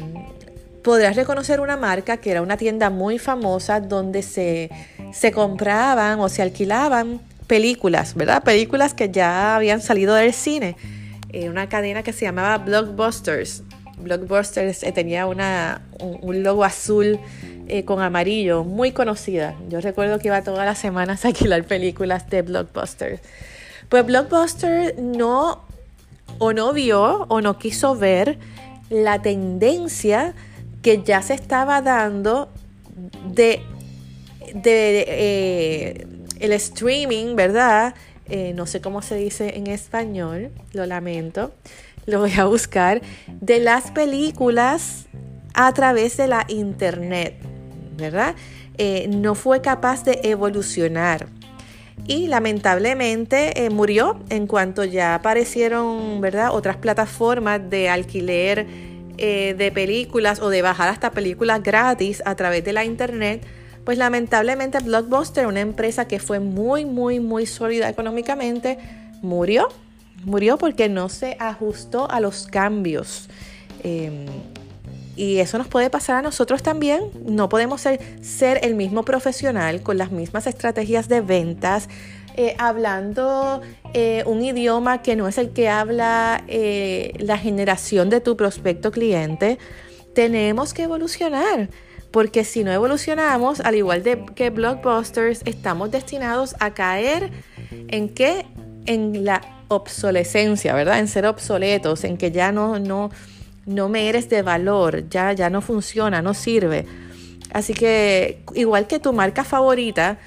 podrás 0.85 1.15
reconocer 1.15 1.59
una 1.61 1.77
marca 1.77 2.17
que 2.17 2.29
era 2.29 2.43
una 2.43 2.57
tienda 2.57 2.91
muy 2.91 3.17
famosa 3.17 3.79
donde 3.79 4.21
se, 4.21 4.69
compraban 5.33 6.19
o 6.19 6.29
se 6.29 6.43
alquilaban 6.43 7.19
películas, 7.47 8.13
¿verdad? 8.13 8.43
Películas 8.43 8.93
que 8.93 9.09
ya 9.09 9.55
habían 9.55 9.81
salido 9.81 10.13
del 10.13 10.31
cine. 10.31 10.75
Eh, 11.29 11.49
una 11.49 11.67
cadena 11.69 12.03
que 12.03 12.13
se 12.13 12.25
llamaba 12.25 12.59
Blockbusters. 12.59 13.63
Blockbusters 13.97 14.83
eh, 14.83 14.91
tenía 14.91 15.25
una, 15.25 15.81
un, 15.99 16.43
logo 16.43 16.63
azul 16.63 17.19
eh, 17.67 17.85
con 17.85 18.01
amarillo, 18.01 18.63
muy 18.63 18.91
conocida. 18.91 19.55
Yo 19.69 19.81
recuerdo 19.81 20.19
que 20.19 20.27
iba 20.27 20.41
todas 20.43 20.65
las 20.65 20.77
semanas 20.77 21.25
a 21.25 21.29
alquilar 21.29 21.63
películas 21.63 22.29
de 22.29 22.41
Blockbusters. 22.41 23.21
Pues 23.89 24.05
Blockbuster 24.05 24.99
no 24.99 25.63
o 26.39 26.53
no 26.53 26.73
vio 26.73 27.25
o 27.29 27.41
no 27.41 27.57
quiso 27.57 27.95
ver 27.95 28.37
la 28.89 29.21
tendencia 29.21 30.33
que 30.81 31.01
ya 31.03 31.21
se 31.21 31.33
estaba 31.33 31.81
dando 31.81 32.49
de, 33.27 33.61
de 34.53 35.05
eh, 35.07 36.07
el 36.39 36.51
streaming, 36.53 37.35
¿verdad? 37.35 37.95
No 38.55 38.65
sé 38.65 38.81
cómo 38.81 39.03
se 39.03 39.15
dice 39.17 39.55
en 39.55 39.67
español, 39.67 40.49
lo 40.73 40.87
lamento, 40.87 41.51
lo 42.05 42.19
voy 42.19 42.33
a 42.33 42.45
buscar, 42.45 43.01
de 43.27 43.59
las 43.59 43.91
películas 43.91 45.07
a 45.53 45.71
través 45.73 46.17
de 46.17 46.27
la 46.27 46.45
internet, 46.47 47.35
¿verdad? 47.97 48.35
Eh, 48.77 49.07
no 49.09 49.35
fue 49.35 49.61
capaz 49.61 50.03
de 50.03 50.19
evolucionar 50.23 51.27
y 52.07 52.27
lamentablemente 52.27 53.69
murió 53.71 54.19
en 54.29 54.47
cuanto 54.47 54.83
ya 54.83 55.15
aparecieron, 55.15 56.19
¿verdad? 56.19 56.49
Otras 56.51 56.75
plataformas 56.77 57.69
de 57.69 57.89
alquiler 57.89 58.67
eh, 59.17 59.55
de 59.57 59.71
películas 59.71 60.41
o 60.41 60.49
de 60.49 60.61
bajar 60.61 60.89
hasta 60.89 61.11
películas 61.11 61.63
gratis 61.63 62.21
a 62.25 62.35
través 62.35 62.65
de 62.65 62.73
la 62.73 62.83
internet, 62.83 63.45
pues 63.85 63.97
lamentablemente 63.97 64.79
Blockbuster, 64.79 65.47
una 65.47 65.61
empresa 65.61 66.05
que 66.05 66.19
fue 66.19 66.41
muy, 66.41 66.83
muy, 66.83 67.21
muy 67.21 67.45
sólida 67.45 67.87
económicamente, 67.87 68.77
murió. 69.21 69.69
Murió 70.25 70.57
porque 70.57 70.89
no 70.89 71.07
se 71.07 71.37
ajustó 71.39 72.09
a 72.09 72.19
los 72.19 72.47
cambios. 72.47 73.29
Em, 73.83 74.25
y 75.15 75.37
eso 75.37 75.57
nos 75.59 75.67
puede 75.67 75.89
pasar 75.89 76.17
a 76.17 76.21
nosotros 76.23 76.63
también. 76.63 77.11
No 77.25 77.47
podemos 77.47 77.81
ser, 77.81 77.99
ser 78.21 78.59
el 78.63 78.75
mismo 78.75 79.03
profesional 79.03 79.81
con 79.81 79.97
las 79.97 80.11
mismas 80.11 80.47
estrategias 80.47 81.07
de 81.07 81.21
ventas, 81.21 81.87
eh, 82.35 82.55
hablando 82.57 83.61
eh, 83.93 84.23
un 84.25 84.43
idioma 84.43 85.03
que 85.03 85.15
no 85.15 85.27
es 85.27 85.37
el 85.37 85.51
que 85.51 85.69
habla 85.69 86.43
eh, 86.47 87.13
la 87.19 87.37
generación 87.37 88.09
de 88.09 88.19
tu 88.19 88.35
prospecto 88.35 88.91
cliente. 88.91 89.59
Tenemos 90.13 90.73
que 90.73 90.83
evolucionar. 90.83 91.69
Porque 92.11 92.45
si 92.45 92.63
no 92.63 92.71
evolucionamos, 92.71 93.59
al 93.59 93.75
igual 93.75 94.01
de 94.01 94.23
que 94.35 94.49
Blockbusters, 94.49 95.41
estamos 95.45 95.91
destinados 95.91 96.55
a 96.59 96.73
caer 96.73 97.29
en 97.89 98.07
qué? 98.07 98.45
En 98.85 99.25
la 99.25 99.54
obsolescencia, 99.67 100.73
¿verdad? 100.73 100.99
En 100.99 101.07
ser 101.07 101.25
obsoletos, 101.25 102.03
en 102.03 102.17
que 102.17 102.31
ya 102.31 102.51
no, 102.51 102.79
no, 102.79 103.11
no 103.65 103.89
me 103.89 104.09
eres 104.09 104.29
de 104.29 104.41
valor, 104.41 105.09
ya, 105.09 105.33
ya 105.33 105.49
no 105.49 105.61
funciona, 105.61 106.21
no 106.21 106.33
sirve. 106.33 106.85
Así 107.51 107.73
que 107.73 108.43
igual 108.53 108.87
que 108.87 108.99
tu 108.99 109.13
marca 109.13 109.43
favorita, 109.43 110.17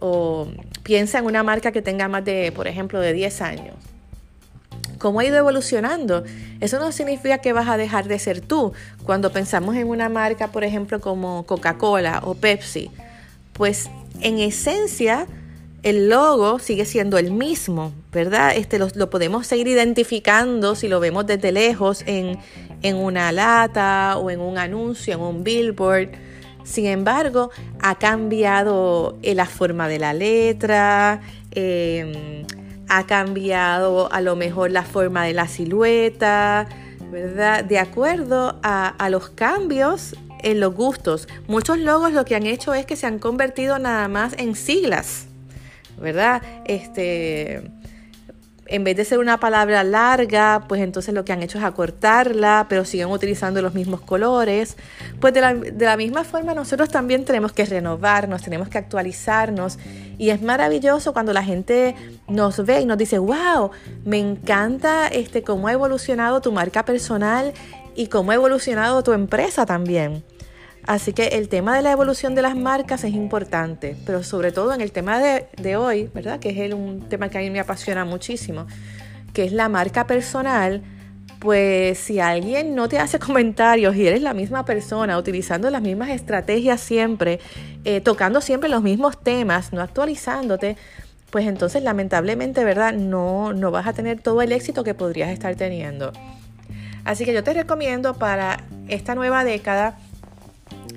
o 0.00 0.48
piensa 0.82 1.18
en 1.18 1.26
una 1.26 1.42
marca 1.42 1.72
que 1.72 1.82
tenga 1.82 2.08
más 2.08 2.24
de, 2.24 2.52
por 2.52 2.66
ejemplo, 2.66 3.00
de 3.00 3.12
10 3.12 3.40
años. 3.42 3.74
¿Cómo 4.98 5.20
ha 5.20 5.24
ido 5.24 5.36
evolucionando? 5.36 6.24
Eso 6.60 6.78
no 6.78 6.92
significa 6.92 7.38
que 7.38 7.52
vas 7.52 7.68
a 7.68 7.76
dejar 7.76 8.06
de 8.08 8.18
ser 8.18 8.40
tú. 8.40 8.72
Cuando 9.04 9.32
pensamos 9.32 9.76
en 9.76 9.88
una 9.88 10.08
marca, 10.08 10.48
por 10.48 10.64
ejemplo, 10.64 11.00
como 11.00 11.44
Coca-Cola 11.46 12.20
o 12.24 12.34
Pepsi, 12.34 12.90
pues 13.52 13.90
en 14.20 14.38
esencia 14.38 15.26
el 15.84 16.08
logo 16.08 16.58
sigue 16.58 16.84
siendo 16.84 17.16
el 17.18 17.30
mismo, 17.30 17.92
¿verdad? 18.12 18.56
Este 18.56 18.78
lo, 18.78 19.10
podemos 19.10 19.46
seguir 19.46 19.68
identificando 19.68 20.74
si 20.74 20.88
lo 20.88 20.98
vemos 20.98 21.26
desde 21.26 21.52
lejos 21.52 22.02
en, 22.06 22.38
en 22.82 22.96
una 22.96 23.30
lata 23.30 24.16
o 24.18 24.30
en 24.30 24.40
un 24.40 24.58
anuncio, 24.58 25.14
en 25.14 25.20
un 25.20 25.44
billboard 25.44 26.08
sin 26.64 26.86
embargo, 26.86 27.50
ha 27.80 27.96
cambiado 27.96 29.18
eh, 29.22 29.34
la 29.34 29.44
forma 29.44 29.86
de 29.86 29.98
la 29.98 30.14
letra, 30.14 31.20
em, 31.50 32.46
ha 32.88 33.06
cambiado 33.06 34.10
a 34.10 34.20
lo 34.22 34.34
mejor 34.34 34.70
la 34.70 34.82
forma 34.82 35.24
de 35.24 35.34
la 35.34 35.46
silueta, 35.46 36.66
¿verdad? 37.12 37.64
De 37.64 37.78
acuerdo 37.78 38.58
a, 38.62 38.88
a 38.88 39.10
los 39.10 39.28
cambios 39.28 40.16
en 40.42 40.58
los 40.58 40.74
gustos. 40.74 41.28
Muchos 41.48 41.78
logos 41.78 42.12
lo 42.12 42.24
que 42.24 42.34
han 42.34 42.46
hecho 42.46 42.72
es 42.72 42.86
que 42.86 42.96
se 42.96 43.06
han 43.06 43.18
convertido 43.18 43.78
nada 43.78 44.08
más 44.08 44.34
en 44.38 44.54
siglas, 44.54 45.26
¿verdad? 45.98 46.42
Este 46.64 47.62
en 48.66 48.84
vez 48.84 48.96
de 48.96 49.04
ser 49.04 49.18
una 49.18 49.38
palabra 49.38 49.84
larga, 49.84 50.64
pues 50.68 50.80
entonces 50.80 51.12
lo 51.14 51.24
que 51.24 51.32
han 51.32 51.42
hecho 51.42 51.58
es 51.58 51.64
acortarla, 51.64 52.66
pero 52.68 52.84
siguen 52.84 53.08
utilizando 53.08 53.60
los 53.60 53.74
mismos 53.74 54.00
colores. 54.00 54.76
Pues 55.20 55.34
de 55.34 55.40
la, 55.40 55.96
misma 55.96 56.24
forma 56.24 56.54
nosotros 56.54 56.88
también 56.88 57.24
tenemos 57.24 57.52
que 57.52 57.64
renovarnos, 57.66 58.42
tenemos 58.42 58.68
que 58.68 58.78
actualizarnos. 58.78 59.78
Y 60.16 60.30
es 60.30 60.40
maravilloso 60.40 61.12
cuando 61.12 61.32
la 61.32 61.44
gente 61.44 61.94
nos 62.26 62.64
ve 62.64 62.80
y 62.80 62.86
nos 62.86 62.96
dice, 62.96 63.18
wow, 63.18 63.70
me 64.04 64.18
encanta 64.18 65.08
este, 65.08 65.42
cómo 65.42 65.68
ha 65.68 65.72
evolucionado 65.72 66.40
tu 66.40 66.50
marca 66.50 66.84
personal 66.84 67.52
y 67.94 68.06
cómo 68.06 68.30
ha 68.30 68.34
evolucionado 68.34 69.02
tu 69.02 69.12
empresa 69.12 69.66
también. 69.66 70.24
Así 70.86 71.14
que 71.14 71.28
el 71.28 71.48
tema 71.48 71.76
de 71.76 71.82
la 71.82 71.92
evolución 71.92 72.34
de 72.34 72.42
las 72.42 72.56
marcas 72.56 73.04
es 73.04 73.14
importante, 73.14 73.96
pero 74.04 74.22
sobre 74.22 74.52
todo 74.52 74.74
en 74.74 74.82
el 74.82 74.92
tema 74.92 75.18
de, 75.18 75.76
hoy, 75.76 76.10
¿verdad? 76.14 76.40
Que 76.40 76.50
es 76.50 76.74
un 76.74 77.08
tema 77.08 77.30
que 77.30 77.38
a 77.38 77.40
mí 77.40 77.48
me 77.48 77.60
apasiona 77.60 78.04
muchísimo, 78.04 78.66
que 79.32 79.44
es 79.44 79.52
la 79.52 79.68
marca 79.70 80.06
personal. 80.06 80.82
Pues 81.38 81.98
si 81.98 82.20
alguien 82.20 82.74
no 82.74 82.88
te 82.88 82.98
hace 82.98 83.18
comentarios 83.20 83.96
y 83.96 84.06
eres 84.06 84.20
la 84.20 84.34
misma 84.34 84.66
persona, 84.66 85.16
utilizando 85.16 85.70
las 85.70 85.80
mismas 85.80 86.10
estrategias 86.10 86.82
siempre, 86.82 87.40
eh, 87.84 88.02
tocando 88.02 88.42
siempre 88.42 88.68
los 88.68 88.82
mismos 88.82 89.22
temas, 89.22 89.72
no 89.72 89.80
actualizándote, 89.80 90.76
pues 91.30 91.46
entonces 91.46 91.82
lamentablemente, 91.82 92.62
¿verdad? 92.62 92.92
No, 92.92 93.54
no 93.54 93.70
vas 93.70 93.86
a 93.86 93.94
tener 93.94 94.20
todo 94.20 94.42
el 94.42 94.52
éxito 94.52 94.84
que 94.84 94.92
podrías 94.92 95.30
estar 95.30 95.54
teniendo. 95.56 96.12
Así 97.04 97.24
que 97.24 97.32
yo 97.32 97.42
te 97.42 97.54
recomiendo 97.54 98.14
para 98.14 98.64
esta 98.88 99.14
nueva 99.14 99.44
década 99.44 99.98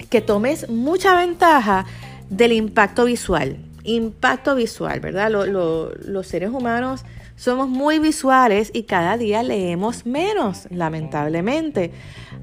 que 0.09 0.21
tomes 0.21 0.69
mucha 0.69 1.15
ventaja 1.15 1.85
del 2.29 2.53
impacto 2.53 3.05
visual. 3.05 3.57
Impacto 3.83 4.55
visual, 4.55 4.99
¿verdad? 4.99 5.31
los 5.31 6.27
seres 6.27 6.49
humanos 6.49 7.05
somos 7.37 7.69
muy 7.69 7.99
visuales 7.99 8.71
y 8.73 8.83
cada 8.83 9.15
día 9.15 9.43
leemos 9.43 10.05
menos, 10.07 10.67
lamentablemente. 10.71 11.91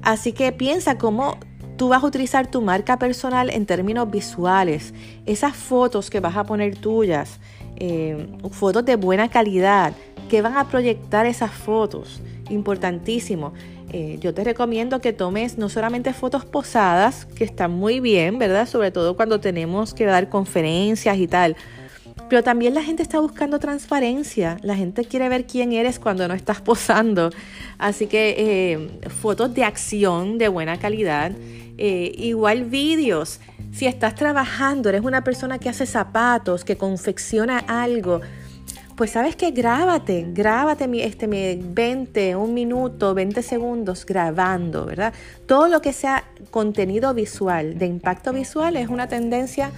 Así 0.01 0.31
que 0.31 0.53
piensa 0.53 0.97
cómo 0.97 1.37
tú 1.75 1.89
vas 1.89 2.01
a 2.01 2.07
utilizar 2.07 2.47
tu 2.47 2.61
marca 2.61 2.97
personal 2.97 3.49
en 3.49 3.65
términos 3.65 4.09
visuales. 4.09 4.93
Esas 5.25 5.55
fotos 5.55 6.09
que 6.09 6.21
vas 6.21 6.37
a 6.37 6.45
poner 6.45 6.77
tuyas, 6.77 7.39
eh, 7.75 8.37
fotos 8.51 8.85
de 8.85 8.95
buena 8.95 9.29
calidad, 9.29 9.93
que 10.29 10.41
van 10.41 10.57
a 10.57 10.69
proyectar 10.69 11.25
esas 11.25 11.51
fotos. 11.51 12.21
Importantísimo. 12.49 13.53
Eh, 13.91 14.17
yo 14.19 14.33
te 14.33 14.43
recomiendo 14.43 14.99
que 14.99 15.13
tomes 15.13 15.57
no 15.57 15.69
solamente 15.69 16.13
fotos 16.13 16.45
posadas, 16.45 17.25
que 17.25 17.43
están 17.43 17.71
muy 17.71 17.99
bien, 17.99 18.39
¿verdad? 18.39 18.67
Sobre 18.67 18.91
todo 18.91 19.15
cuando 19.15 19.39
tenemos 19.39 19.93
que 19.93 20.05
dar 20.05 20.29
conferencias 20.29 21.17
y 21.17 21.27
tal. 21.27 21.55
Pero 22.29 22.43
también 22.43 22.73
la 22.73 22.81
gente 22.81 23.03
está 23.03 23.19
buscando 23.19 23.59
transparencia. 23.59 24.57
La 24.63 24.75
gente 24.75 25.05
quiere 25.05 25.29
ver 25.29 25.45
quién 25.45 25.73
eres 25.73 25.99
cuando 25.99 26.27
no 26.27 26.33
estás 26.33 26.59
posando. 26.61 27.29
Así 27.77 28.07
que 28.07 28.35
eh, 28.37 29.09
fotos 29.09 29.53
de 29.53 29.63
acción 29.63 30.37
de 30.37 30.47
buena 30.47 30.77
calidad. 30.79 31.31
Eh, 31.77 32.13
igual 32.17 32.63
vídeos. 32.63 33.39
Si 33.71 33.85
estás 33.85 34.15
trabajando, 34.15 34.89
eres 34.89 35.01
una 35.01 35.23
persona 35.23 35.59
que 35.59 35.69
hace 35.69 35.85
zapatos, 35.85 36.63
que 36.63 36.77
confecciona 36.77 37.59
algo 37.59 38.21
pues 38.95 39.11
sabes 39.11 39.35
que 39.35 39.51
grábate, 39.51 40.25
grábate 40.29 40.87
este, 41.05 41.27
20, 41.27 42.35
un 42.35 42.53
minuto, 42.53 43.13
20 43.13 43.41
segundos 43.43 44.05
grabando, 44.05 44.85
¿verdad? 44.85 45.13
Todo 45.45 45.67
lo 45.67 45.81
que 45.81 45.91
sea 45.91 46.23
contenido 46.49 47.13
visual, 47.13 47.77
de 47.77 47.87
impacto 47.87 48.31
visual, 48.31 48.77
es 48.77 48.87
una 48.87 49.07
tendencia 49.07 49.71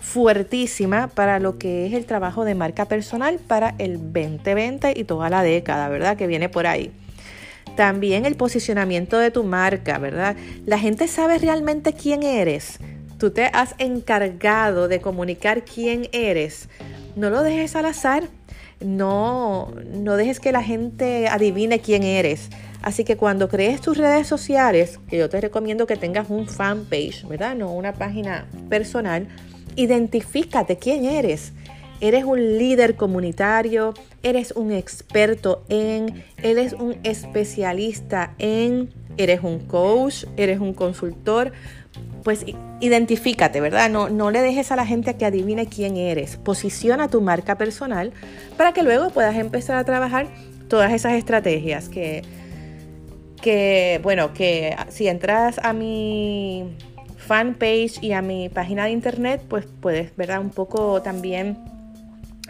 fuertísima 0.00 1.08
para 1.08 1.40
lo 1.40 1.58
que 1.58 1.86
es 1.86 1.94
el 1.94 2.04
trabajo 2.04 2.44
de 2.44 2.54
marca 2.54 2.84
personal 2.84 3.38
para 3.38 3.74
el 3.78 3.96
2020 4.12 4.92
y 4.94 5.04
toda 5.04 5.30
la 5.30 5.42
década, 5.42 5.88
¿verdad? 5.88 6.18
Que 6.18 6.26
viene 6.26 6.50
por 6.50 6.66
ahí. 6.66 6.92
También 7.76 8.26
el 8.26 8.36
posicionamiento 8.36 9.18
de 9.18 9.30
tu 9.30 9.42
marca, 9.42 9.96
¿verdad? 9.98 10.36
La 10.66 10.78
gente 10.78 11.08
sabe 11.08 11.38
realmente 11.38 11.94
quién 11.94 12.22
eres. 12.22 12.78
Tú 13.18 13.30
te 13.30 13.46
has 13.46 13.74
encargado 13.78 14.86
de 14.86 15.00
comunicar 15.00 15.64
quién 15.64 16.08
eres 16.12 16.68
no 17.16 17.30
lo 17.30 17.42
dejes 17.42 17.76
al 17.76 17.86
azar, 17.86 18.24
no, 18.80 19.72
no 19.92 20.16
dejes 20.16 20.40
que 20.40 20.52
la 20.52 20.62
gente 20.62 21.28
adivine 21.28 21.80
quién 21.80 22.02
eres. 22.02 22.50
Así 22.82 23.04
que 23.04 23.16
cuando 23.16 23.48
crees 23.48 23.80
tus 23.80 23.96
redes 23.96 24.26
sociales, 24.26 25.00
que 25.08 25.16
yo 25.16 25.30
te 25.30 25.40
recomiendo 25.40 25.86
que 25.86 25.96
tengas 25.96 26.28
un 26.28 26.46
fanpage, 26.46 27.26
¿verdad? 27.26 27.54
No 27.54 27.72
una 27.72 27.94
página 27.94 28.46
personal, 28.68 29.26
identifícate 29.74 30.76
quién 30.76 31.06
eres. 31.06 31.52
Eres 32.00 32.24
un 32.24 32.58
líder 32.58 32.96
comunitario, 32.96 33.94
eres 34.22 34.52
un 34.52 34.72
experto 34.72 35.64
en, 35.70 36.24
eres 36.42 36.74
un 36.74 36.96
especialista 37.04 38.34
en, 38.38 38.92
eres 39.16 39.42
un 39.42 39.60
coach, 39.60 40.24
eres 40.36 40.60
un 40.60 40.74
consultor 40.74 41.52
pues 42.24 42.44
identifícate, 42.80 43.60
¿verdad? 43.60 43.90
No, 43.90 44.08
no 44.08 44.30
le 44.30 44.40
dejes 44.40 44.72
a 44.72 44.76
la 44.76 44.86
gente 44.86 45.14
que 45.14 45.26
adivine 45.26 45.66
quién 45.66 45.96
eres. 45.96 46.38
Posiciona 46.38 47.08
tu 47.08 47.20
marca 47.20 47.56
personal 47.56 48.12
para 48.56 48.72
que 48.72 48.82
luego 48.82 49.10
puedas 49.10 49.36
empezar 49.36 49.76
a 49.76 49.84
trabajar 49.84 50.26
todas 50.68 50.92
esas 50.92 51.12
estrategias 51.12 51.90
que, 51.90 52.22
que 53.42 54.00
bueno, 54.02 54.32
que 54.32 54.74
si 54.88 55.06
entras 55.06 55.60
a 55.62 55.74
mi 55.74 56.74
fanpage 57.18 58.02
y 58.02 58.12
a 58.12 58.22
mi 58.22 58.48
página 58.48 58.86
de 58.86 58.92
internet, 58.92 59.42
pues 59.46 59.66
puedes, 59.80 60.16
¿verdad? 60.16 60.40
Un 60.40 60.50
poco 60.50 61.02
también 61.02 61.58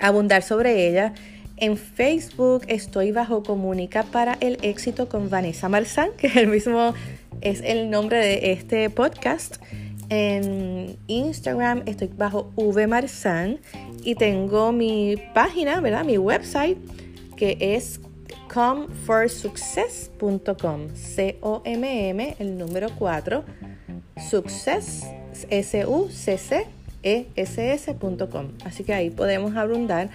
abundar 0.00 0.42
sobre 0.42 0.88
ella. 0.88 1.14
En 1.56 1.76
Facebook 1.76 2.62
estoy 2.66 3.12
bajo 3.12 3.42
Comunica 3.42 4.02
para 4.04 4.36
el 4.40 4.58
éxito 4.62 5.08
con 5.08 5.30
Vanessa 5.30 5.68
Marzán, 5.68 6.10
que 6.16 6.28
es 6.28 6.36
el 6.36 6.46
mismo 6.46 6.94
es 7.40 7.62
el 7.62 7.90
nombre 7.90 8.18
de 8.18 8.52
este 8.52 8.90
podcast. 8.90 9.56
En 10.10 10.98
Instagram 11.06 11.84
estoy 11.86 12.08
bajo 12.08 12.52
vmarzan 12.56 13.60
y 14.02 14.16
tengo 14.16 14.72
mi 14.72 15.16
página, 15.32 15.80
¿verdad? 15.80 16.04
Mi 16.04 16.18
website 16.18 16.76
que 17.36 17.56
es 17.60 18.00
comforsuccess.com. 18.52 20.88
C-O-M-M, 20.94 22.36
el 22.38 22.58
número 22.58 22.88
4, 22.98 23.44
success, 24.30 25.06
S-U-C-C-E-S-S.com. 25.50 28.48
Así 28.64 28.84
que 28.84 28.94
ahí 28.94 29.10
podemos 29.10 29.56
abundar. 29.56 30.08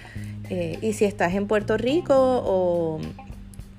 Eh, 0.48 0.78
y 0.82 0.94
si 0.94 1.04
estás 1.04 1.34
en 1.34 1.46
Puerto 1.46 1.76
Rico 1.76 2.14
o 2.16 2.98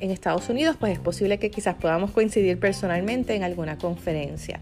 en 0.01 0.11
Estados 0.11 0.49
Unidos, 0.49 0.75
pues 0.79 0.93
es 0.93 0.99
posible 0.99 1.39
que 1.39 1.49
quizás 1.49 1.75
podamos 1.75 2.11
coincidir 2.11 2.59
personalmente 2.59 3.35
en 3.35 3.43
alguna 3.43 3.77
conferencia. 3.77 4.59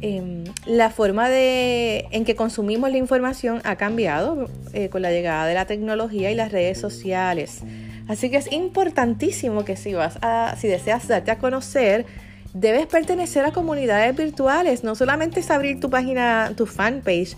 Em, 0.00 0.44
la 0.64 0.90
forma 0.90 1.28
de, 1.28 2.06
en 2.12 2.24
que 2.24 2.36
consumimos 2.36 2.90
la 2.90 2.98
información 2.98 3.60
ha 3.64 3.76
cambiado 3.76 4.48
eh, 4.72 4.88
con 4.90 5.02
la 5.02 5.10
llegada 5.10 5.46
de 5.46 5.54
la 5.54 5.66
tecnología 5.66 6.30
y 6.30 6.34
las 6.34 6.52
redes 6.52 6.78
sociales. 6.78 7.62
Así 8.06 8.30
que 8.30 8.36
es 8.36 8.50
importantísimo 8.52 9.64
que 9.64 9.76
si 9.76 9.94
vas 9.94 10.18
a, 10.22 10.54
si 10.56 10.68
deseas 10.68 11.08
darte 11.08 11.30
a 11.30 11.38
conocer, 11.38 12.06
debes 12.54 12.86
pertenecer 12.86 13.44
a 13.44 13.52
comunidades 13.52 14.16
virtuales. 14.16 14.84
No 14.84 14.94
solamente 14.94 15.40
es 15.40 15.50
abrir 15.50 15.80
tu 15.80 15.90
página, 15.90 16.52
tu 16.56 16.66
fanpage, 16.66 17.36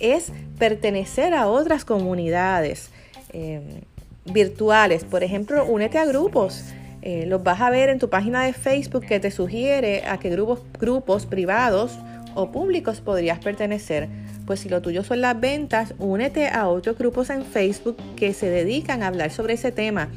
es 0.00 0.32
pertenecer 0.58 1.34
a 1.34 1.48
otras 1.48 1.84
comunidades 1.84 2.90
em, 3.32 3.82
virtuales. 4.24 5.04
Por 5.04 5.22
ejemplo, 5.22 5.64
únete 5.64 5.98
a 5.98 6.04
grupos. 6.04 6.64
Eh, 7.02 7.26
los 7.26 7.42
vas 7.42 7.60
a 7.60 7.70
ver 7.70 7.88
en 7.88 7.98
tu 7.98 8.08
página 8.08 8.44
de 8.44 8.52
Facebook 8.52 9.06
que 9.06 9.20
te 9.20 9.30
sugiere 9.30 10.04
a 10.06 10.18
qué 10.18 10.30
grupos, 10.30 10.62
grupos 10.78 11.26
privados 11.26 11.96
o 12.34 12.50
públicos 12.50 13.00
podrías 13.00 13.38
pertenecer. 13.38 14.08
Pues 14.46 14.60
si 14.60 14.68
lo 14.68 14.82
tuyo 14.82 15.04
son 15.04 15.20
las 15.20 15.38
ventas, 15.38 15.94
únete 15.98 16.48
a 16.48 16.68
otros 16.68 16.96
grupos 16.98 17.30
en 17.30 17.44
Facebook 17.44 17.96
que 18.16 18.32
se 18.32 18.48
dedican 18.50 19.02
a 19.02 19.08
hablar 19.08 19.30
sobre 19.30 19.54
ese 19.54 19.72
tema. 19.72 20.08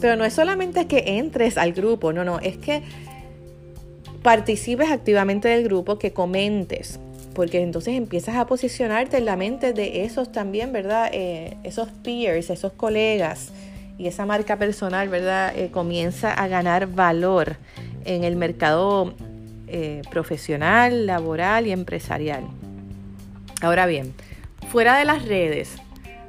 Pero 0.00 0.16
no 0.16 0.24
es 0.24 0.32
solamente 0.32 0.86
que 0.86 1.18
entres 1.18 1.58
al 1.58 1.72
grupo, 1.72 2.12
no, 2.12 2.24
no, 2.24 2.38
es 2.40 2.56
que 2.56 2.82
participes 4.22 4.90
activamente 4.90 5.48
del 5.48 5.64
grupo, 5.64 5.98
que 5.98 6.12
comentes, 6.12 7.00
porque 7.38 7.60
entonces 7.62 7.94
empiezas 7.94 8.34
a 8.34 8.48
posicionarte 8.48 9.16
en 9.16 9.24
la 9.24 9.36
mente 9.36 9.72
de 9.72 10.04
esos 10.04 10.32
también, 10.32 10.72
¿verdad? 10.72 11.08
Eh, 11.12 11.56
esos 11.62 11.88
peers, 11.88 12.50
esos 12.50 12.72
colegas 12.72 13.52
y 13.96 14.08
esa 14.08 14.26
marca 14.26 14.56
personal, 14.56 15.08
¿verdad? 15.08 15.56
Eh, 15.56 15.70
comienza 15.70 16.34
a 16.34 16.48
ganar 16.48 16.88
valor 16.88 17.54
en 18.04 18.24
el 18.24 18.34
mercado 18.34 19.14
eh, 19.68 20.02
profesional, 20.10 21.06
laboral 21.06 21.68
y 21.68 21.70
empresarial. 21.70 22.42
Ahora 23.62 23.86
bien, 23.86 24.14
fuera 24.72 24.98
de 24.98 25.04
las 25.04 25.24
redes, 25.24 25.76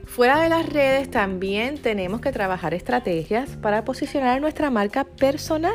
fuera 0.05 0.39
de 0.39 0.49
las 0.49 0.69
redes 0.69 1.09
también 1.09 1.79
tenemos 1.79 2.21
que 2.21 2.31
trabajar 2.31 2.75
estrategias 2.75 3.49
para 3.55 3.83
posicionar 3.83 4.41
nuestra 4.41 4.69
marca 4.69 5.05
personal. 5.05 5.73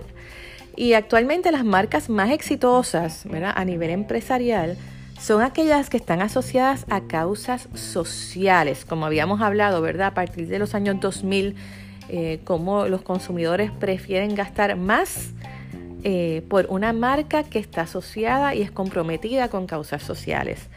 Y 0.76 0.92
actualmente 0.92 1.50
las 1.50 1.64
marcas 1.64 2.08
más 2.08 2.30
exitosas 2.30 3.24
¿verdad? 3.28 3.52
a 3.56 3.64
nivel 3.64 3.90
empresarial 3.90 4.76
son 5.18 5.42
aquellas 5.42 5.90
que 5.90 5.96
están 5.96 6.22
asociadas 6.22 6.86
a 6.90 7.02
causas 7.02 7.68
sociales, 7.74 8.84
como 8.84 9.06
habíamos 9.06 9.40
hablado, 9.40 9.80
¿verdad? 9.80 10.08
A 10.08 10.14
partir 10.14 10.48
de 10.48 10.58
los 10.58 10.74
años 10.74 11.00
2000 11.00 11.56
eh, 12.08 12.40
cómo 12.44 12.86
los 12.86 13.02
consumidores 13.02 13.70
prefieren 13.70 14.34
gastar 14.34 14.76
más 14.76 15.30
eh, 16.02 16.44
por 16.50 16.66
una 16.68 16.92
marca 16.92 17.44
que 17.44 17.58
está 17.58 17.82
asociada 17.82 18.54
y 18.54 18.60
es 18.60 18.70
comprometida 18.70 19.48
con 19.48 19.66
causas 19.66 20.02
sociales. 20.02 20.68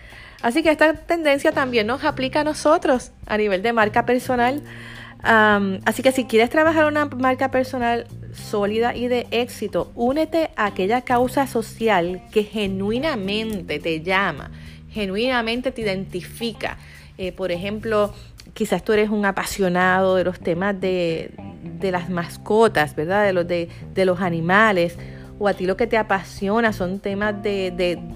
Así 0.42 0.64
que 0.64 0.72
esta 0.72 0.94
tendencia 0.94 1.52
también 1.52 1.88
nos 1.88 2.06
aplica 2.06 2.42
a 2.42 2.44
nosotros 2.46 3.12
a 3.26 3.38
nivel 3.38 3.62
de 3.62 3.74
marca 3.74 4.06
personal. 4.06 4.62
así 5.22 6.02
que 6.02 6.12
si 6.14 6.26
quieres 6.26 6.50
trabajar 6.50 6.86
una 6.86 7.06
marca 7.06 7.52
personal 7.52 8.08
sólida 8.38 8.96
y 8.96 9.08
de 9.08 9.28
éxito, 9.32 9.92
únete 9.96 10.52
a 10.56 10.68
aquella 10.68 11.02
causa 11.02 11.48
social 11.48 12.22
que 12.32 12.44
genuinamente 12.44 13.80
te 13.80 14.02
llama, 14.02 14.52
genuinamente 14.90 15.72
te 15.72 15.82
identifica. 15.82 16.78
Eh, 17.18 17.32
por 17.32 17.52
ejemplo, 17.52 18.14
quizás 18.54 18.84
tú 18.84 18.94
eres 18.94 19.10
un 19.10 19.26
apasionado 19.26 20.16
de 20.16 20.24
los 20.24 20.40
temas 20.40 20.80
de, 20.80 21.32
las 21.82 22.10
mascotas, 22.10 22.96
¿verdad? 22.96 23.26
De 23.26 23.34
los, 23.34 23.48
de, 23.48 24.06
los 24.06 24.22
animales, 24.22 24.98
o 25.40 25.48
a 25.48 25.54
ti 25.54 25.66
lo 25.66 25.78
que 25.78 25.88
te 25.88 25.98
apasiona 25.98 26.74
son 26.74 27.00
temas 27.00 27.42
de, 27.42 27.72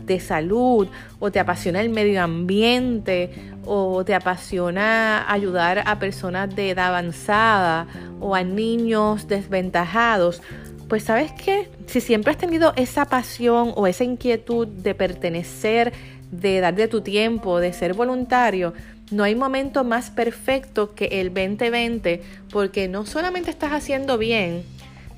de, 0.05 0.19
salud, 0.19 0.88
o 1.19 1.31
te 1.31 1.39
apasiona 1.39 1.81
el 1.81 1.89
medio 1.89 2.21
ambiente, 2.21 3.31
o 3.65 4.03
te 4.03 4.15
apasiona 4.15 5.31
ayudar 5.31 5.84
a 5.86 5.99
personas 5.99 6.55
de 6.55 6.71
edad 6.71 6.88
avanzada, 6.88 7.88
o 8.19 8.36
a 8.36 8.43
niños 8.43 9.27
desventajados. 9.27 10.41
Pues 10.88 11.03
sabes 11.03 11.31
qué, 11.31 11.69
si 11.86 12.01
siempre 12.01 12.31
has 12.31 12.38
tenido 12.38 12.73
esa 12.75 13.05
pasión 13.05 13.71
o 13.75 13.88
esa 13.88 14.03
inquietud 14.03 14.67
de 14.67 14.93
pertenecer, 14.95 15.93
de 16.31 16.60
dar 16.60 16.75
de 16.75 16.88
tu 16.88 17.01
tiempo, 17.01 17.60
de 17.60 17.71
ser 17.71 17.93
voluntario, 17.93 18.73
no 19.12 19.23
hay 19.23 19.36
momento 19.36 19.84
más 19.84 20.10
perfecto 20.10 20.95
que 20.95 21.05
el 21.21 21.34
2020 21.34 22.21
porque 22.51 22.88
no 22.88 23.05
solamente 23.05 23.51
estás 23.51 23.73
haciendo 23.73 24.17
bien, 24.17 24.63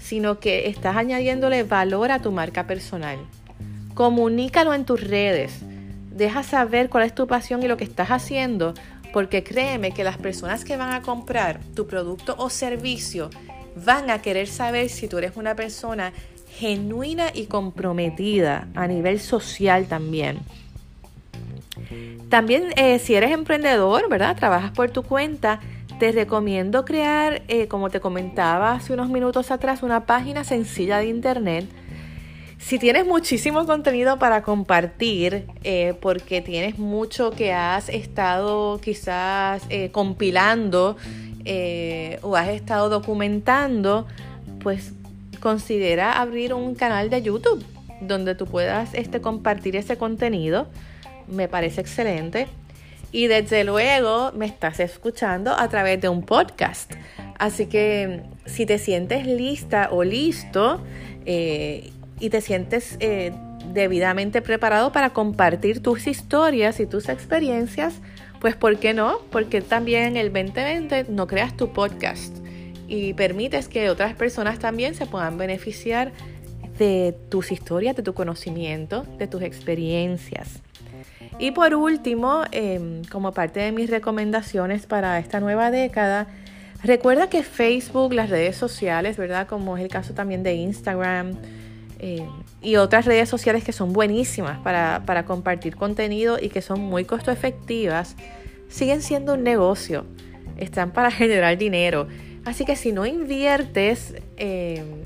sino 0.03 0.39
que 0.39 0.67
estás 0.67 0.97
añadiéndole 0.97 1.63
valor 1.63 2.11
a 2.11 2.19
tu 2.19 2.31
marca 2.31 2.67
personal. 2.67 3.17
Comunícalo 3.93 4.73
en 4.73 4.83
tus 4.83 5.01
redes. 5.01 5.61
Deja 6.11 6.43
saber 6.43 6.89
cuál 6.89 7.05
es 7.05 7.15
tu 7.15 7.25
pasión 7.25 7.63
y 7.63 7.67
lo 7.67 7.77
que 7.77 7.85
estás 7.85 8.09
haciendo, 8.09 8.73
porque 9.13 9.43
créeme 9.43 9.91
que 9.91 10.03
las 10.03 10.17
personas 10.17 10.65
que 10.65 10.75
van 10.75 10.93
a 10.93 11.01
comprar 11.01 11.61
tu 11.73 11.87
producto 11.87 12.35
o 12.37 12.49
servicio 12.49 13.29
van 13.85 14.09
a 14.09 14.21
querer 14.21 14.47
saber 14.47 14.89
si 14.89 15.07
tú 15.07 15.17
eres 15.17 15.37
una 15.37 15.55
persona 15.55 16.11
genuina 16.57 17.27
y 17.33 17.45
comprometida 17.45 18.67
a 18.75 18.87
nivel 18.87 19.19
social 19.21 19.85
también. 19.87 20.39
También 22.29 22.73
eh, 22.75 22.99
si 22.99 23.15
eres 23.15 23.31
emprendedor, 23.31 24.09
¿verdad? 24.09 24.35
Trabajas 24.35 24.71
por 24.71 24.91
tu 24.91 25.03
cuenta, 25.03 25.61
te 26.03 26.11
recomiendo 26.11 26.83
crear, 26.83 27.43
eh, 27.47 27.69
como 27.69 27.89
te 27.89 28.01
comentaba 28.01 28.73
hace 28.73 28.91
unos 28.91 29.07
minutos 29.07 29.51
atrás, 29.51 29.83
una 29.83 30.05
página 30.05 30.43
sencilla 30.43 30.97
de 30.97 31.07
internet. 31.07 31.65
Si 32.57 32.77
tienes 32.77 33.05
muchísimo 33.05 33.65
contenido 33.65 34.19
para 34.19 34.43
compartir, 34.43 35.47
eh, 35.63 35.93
porque 36.01 36.41
tienes 36.41 36.77
mucho 36.77 37.31
que 37.31 37.53
has 37.53 37.87
estado 37.87 38.81
quizás 38.81 39.63
compilando 39.93 40.97
o 42.21 42.35
has 42.35 42.49
estado 42.49 42.89
documentando, 42.89 44.05
pues 44.61 44.91
considera 45.39 46.19
abrir 46.19 46.53
un 46.53 46.75
canal 46.75 47.09
de 47.09 47.21
YouTube 47.21 47.63
donde 48.01 48.35
tú 48.35 48.45
puedas 48.45 48.93
este, 48.93 49.21
compartir 49.21 49.77
ese 49.77 49.95
contenido 49.95 50.67
me 51.27 51.47
parece 51.47 51.79
excelente. 51.79 52.47
Y 53.13 53.27
desde 53.27 53.63
luego 53.63 54.31
me 54.33 54.47
estás 54.47 54.79
escuchando 54.79 55.53
a 55.57 55.69
través 55.69 56.01
de 56.01 56.09
un 56.09 56.23
podcast. 56.23 56.91
Así 57.37 57.67
que 57.67 58.23
si 58.45 58.65
te 58.65 58.79
sientes 58.79 59.27
lista 59.27 59.89
o 59.91 60.03
listo 60.03 60.81
eh, 61.25 61.91
y 62.19 62.31
te 62.31 62.41
sientes 62.41 62.97
eh, 62.99 63.31
debidamente 63.71 64.41
preparado 64.41 64.91
para 64.91 65.11
compartir 65.11 65.81
tus 65.83 66.07
historias 66.07 66.79
y 66.79 66.87
tus 66.87 67.07
experiencias, 67.07 68.01
pues 68.41 68.55
¿por 68.55 68.77
qué 68.77 68.95
no? 68.95 69.19
Porque 69.31 69.61
también 69.61 70.03
en 70.05 70.17
el 70.17 70.33
2020 70.33 71.05
no 71.09 71.27
creas 71.27 71.55
tu 71.55 71.71
podcast 71.71 72.35
y 72.87 73.13
permites 73.13 73.67
que 73.67 73.91
otras 73.91 74.15
personas 74.15 74.57
también 74.57 74.95
se 74.95 75.05
puedan 75.05 75.37
beneficiar 75.37 76.11
de 76.79 77.15
tus 77.29 77.51
historias, 77.51 77.95
de 77.95 78.01
tu 78.01 78.15
conocimiento, 78.15 79.05
de 79.19 79.27
tus 79.27 79.43
experiencias. 79.43 80.63
Y 81.39 81.51
por 81.51 81.73
último, 81.75 82.43
em, 82.51 83.03
como 83.05 83.31
parte 83.31 83.59
de 83.59 83.71
mis 83.71 83.89
recomendaciones 83.89 84.85
para 84.85 85.19
esta 85.19 85.39
nueva 85.39 85.71
década, 85.71 86.27
recuerda 86.83 87.29
que 87.29 87.43
Facebook, 87.43 88.13
las 88.13 88.29
redes 88.29 88.55
sociales, 88.55 89.17
¿verdad? 89.17 89.47
Como 89.47 89.77
es 89.77 89.83
el 89.83 89.89
caso 89.89 90.13
también 90.13 90.43
de 90.43 90.53
Instagram 90.55 91.37
em, 91.99 92.27
y 92.61 92.75
otras 92.75 93.05
redes 93.05 93.29
sociales 93.29 93.63
que 93.63 93.71
son 93.71 93.93
buenísimas 93.93 94.59
para, 94.59 95.03
para 95.05 95.25
compartir 95.25 95.75
contenido 95.75 96.37
y 96.41 96.49
que 96.49 96.61
son 96.61 96.81
muy 96.81 97.05
costo 97.05 97.31
efectivas, 97.31 98.15
siguen 98.69 99.01
siendo 99.01 99.35
un 99.35 99.43
negocio. 99.43 100.05
Están 100.57 100.91
para 100.91 101.11
generar 101.21 101.57
dinero. 101.57 102.07
Así 102.45 102.65
que 102.65 102.75
si 102.75 102.91
no 102.91 103.05
inviertes 103.05 104.15
em, 104.37 105.02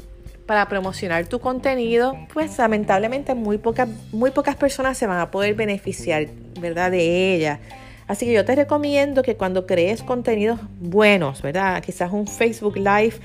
para 0.48 0.68
promocionar 0.68 1.28
tu 1.28 1.40
contenido, 1.40 2.18
pues 2.34 2.58
lamentablemente 2.58 3.36
muy 3.36 3.58
pocas, 3.58 3.90
muy 4.12 4.32
pocas 4.32 4.56
personas 4.56 4.98
se 4.98 5.06
van 5.06 5.20
a 5.20 5.30
poder 5.30 5.54
beneficiar, 5.54 6.28
¿verdad? 6.60 6.90
De 6.90 7.36
ella. 7.36 7.60
Así 8.08 8.26
que 8.26 8.32
yo 8.32 8.46
te 8.46 8.56
recomiendo 8.56 9.22
que 9.22 9.36
cuando 9.36 9.68
crees 9.68 10.02
contenidos 10.02 10.60
buenos, 10.80 11.42
¿verdad? 11.42 11.84
Quizás 11.84 12.14
un 12.14 12.26
Facebook 12.26 12.78
Live 12.78 13.16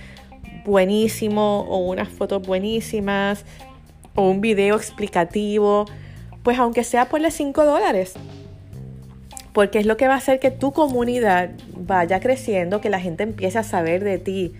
buenísimo 0.64 1.60
o 1.60 1.78
unas 1.88 2.08
fotos 2.08 2.44
buenísimas 2.44 3.44
o 4.16 4.28
un 4.28 4.40
video 4.40 4.76
explicativo, 4.76 5.86
pues 6.42 6.58
aunque 6.58 6.82
sea 6.82 7.08
por 7.08 7.20
los 7.20 7.32
5 7.34 7.64
dólares, 7.64 8.14
porque 9.52 9.78
es 9.78 9.86
lo 9.86 9.96
que 9.96 10.08
va 10.08 10.14
a 10.14 10.18
hacer 10.18 10.40
que 10.40 10.50
tu 10.50 10.72
comunidad 10.72 11.50
vaya 11.76 12.18
creciendo, 12.18 12.80
que 12.80 12.90
la 12.90 13.00
gente 13.00 13.22
empiece 13.22 13.58
a 13.58 13.62
saber 13.62 14.02
de 14.02 14.18
ti. 14.18 14.52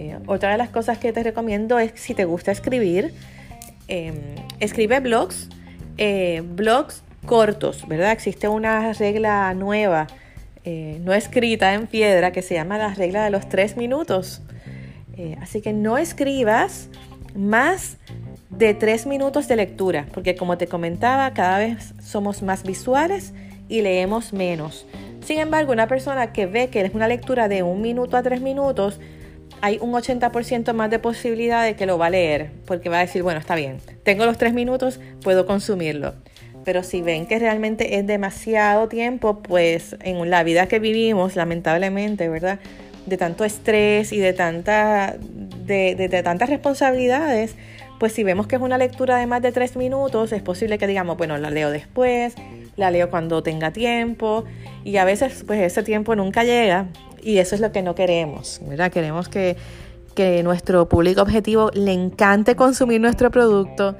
Eh, 0.00 0.16
otra 0.26 0.52
de 0.52 0.56
las 0.56 0.70
cosas 0.70 0.96
que 0.96 1.12
te 1.12 1.22
recomiendo 1.22 1.78
es 1.78 1.92
si 1.96 2.14
te 2.14 2.24
gusta 2.24 2.52
escribir, 2.52 3.12
em, 3.86 4.14
escribe 4.58 4.98
blogs, 5.00 5.50
eh, 5.98 6.42
blogs 6.42 7.02
cortos, 7.26 7.86
¿verdad? 7.86 8.12
Existe 8.12 8.48
una 8.48 8.94
regla 8.94 9.52
nueva, 9.52 10.06
eh, 10.64 10.98
no 11.04 11.12
escrita 11.12 11.74
en 11.74 11.86
piedra, 11.86 12.32
que 12.32 12.40
se 12.40 12.54
llama 12.54 12.78
la 12.78 12.94
regla 12.94 13.22
de 13.24 13.30
los 13.30 13.46
tres 13.50 13.76
minutos. 13.76 14.42
Así 15.42 15.60
que 15.60 15.74
no 15.74 15.98
escribas 15.98 16.88
más 17.36 17.98
de 18.48 18.72
tres 18.72 19.04
minutos 19.04 19.48
de 19.48 19.56
lectura, 19.56 20.06
porque 20.14 20.34
como 20.34 20.56
te 20.56 20.66
comentaba, 20.66 21.34
cada 21.34 21.58
vez 21.58 21.92
somos 22.02 22.40
más 22.40 22.62
visuales 22.62 23.34
y 23.68 23.82
leemos 23.82 24.32
menos. 24.32 24.86
Sin 25.22 25.38
embargo, 25.38 25.72
una 25.72 25.88
persona 25.88 26.32
que 26.32 26.46
ve 26.46 26.70
que 26.70 26.80
es 26.80 26.94
una 26.94 27.06
lectura 27.06 27.48
de 27.48 27.62
un 27.62 27.82
minuto 27.82 28.16
a 28.16 28.22
tres 28.22 28.40
minutos, 28.40 28.98
hay 29.62 29.78
un 29.80 29.92
80% 29.92 30.72
más 30.72 30.90
de 30.90 30.98
posibilidad 30.98 31.64
de 31.64 31.76
que 31.76 31.86
lo 31.86 31.98
va 31.98 32.06
a 32.06 32.10
leer, 32.10 32.50
porque 32.66 32.88
va 32.88 32.98
a 32.98 33.00
decir, 33.00 33.22
bueno, 33.22 33.40
está 33.40 33.54
bien, 33.54 33.78
tengo 34.02 34.24
los 34.24 34.38
tres 34.38 34.54
minutos, 34.54 35.00
puedo 35.22 35.46
consumirlo. 35.46 36.14
Pero 36.64 36.82
si 36.82 37.02
ven 37.02 37.26
que 37.26 37.38
realmente 37.38 37.98
es 37.98 38.06
demasiado 38.06 38.88
tiempo, 38.88 39.42
pues 39.42 39.96
en 40.02 40.28
la 40.30 40.42
vida 40.42 40.66
que 40.66 40.78
vivimos, 40.78 41.36
lamentablemente, 41.36 42.28
¿verdad? 42.28 42.58
De 43.06 43.16
tanto 43.16 43.44
estrés 43.44 44.12
y 44.12 44.18
de, 44.18 44.32
tanta, 44.32 45.16
de, 45.18 46.22
tantas 46.22 46.50
responsabilidades, 46.50 47.54
pues 47.98 48.12
si 48.12 48.24
vemos 48.24 48.46
que 48.46 48.56
es 48.56 48.62
una 48.62 48.78
lectura 48.78 49.16
de 49.16 49.26
más 49.26 49.42
de 49.42 49.52
tres 49.52 49.76
minutos, 49.76 50.32
es 50.32 50.42
posible 50.42 50.78
que 50.78 50.86
digamos, 50.86 51.16
bueno, 51.16 51.36
la 51.38 51.50
leo 51.50 51.70
después, 51.70 52.34
la 52.76 52.90
leo 52.90 53.10
cuando 53.10 53.42
tenga 53.42 53.72
tiempo, 53.72 54.44
y 54.84 54.96
a 54.96 55.04
veces 55.04 55.44
pues 55.46 55.60
ese 55.60 55.82
tiempo 55.82 56.14
nunca 56.14 56.44
llega, 56.44 56.86
y 57.22 57.38
eso 57.38 57.54
es 57.54 57.60
lo 57.60 57.72
que 57.72 57.82
no 57.82 57.94
queremos, 57.94 58.60
¿verdad? 58.66 58.90
Queremos 58.90 59.28
que, 59.28 59.56
que 60.14 60.42
nuestro 60.42 60.88
público 60.88 61.22
objetivo 61.22 61.70
le 61.74 61.92
encante 61.92 62.56
consumir 62.56 63.00
nuestro 63.00 63.30
producto, 63.30 63.96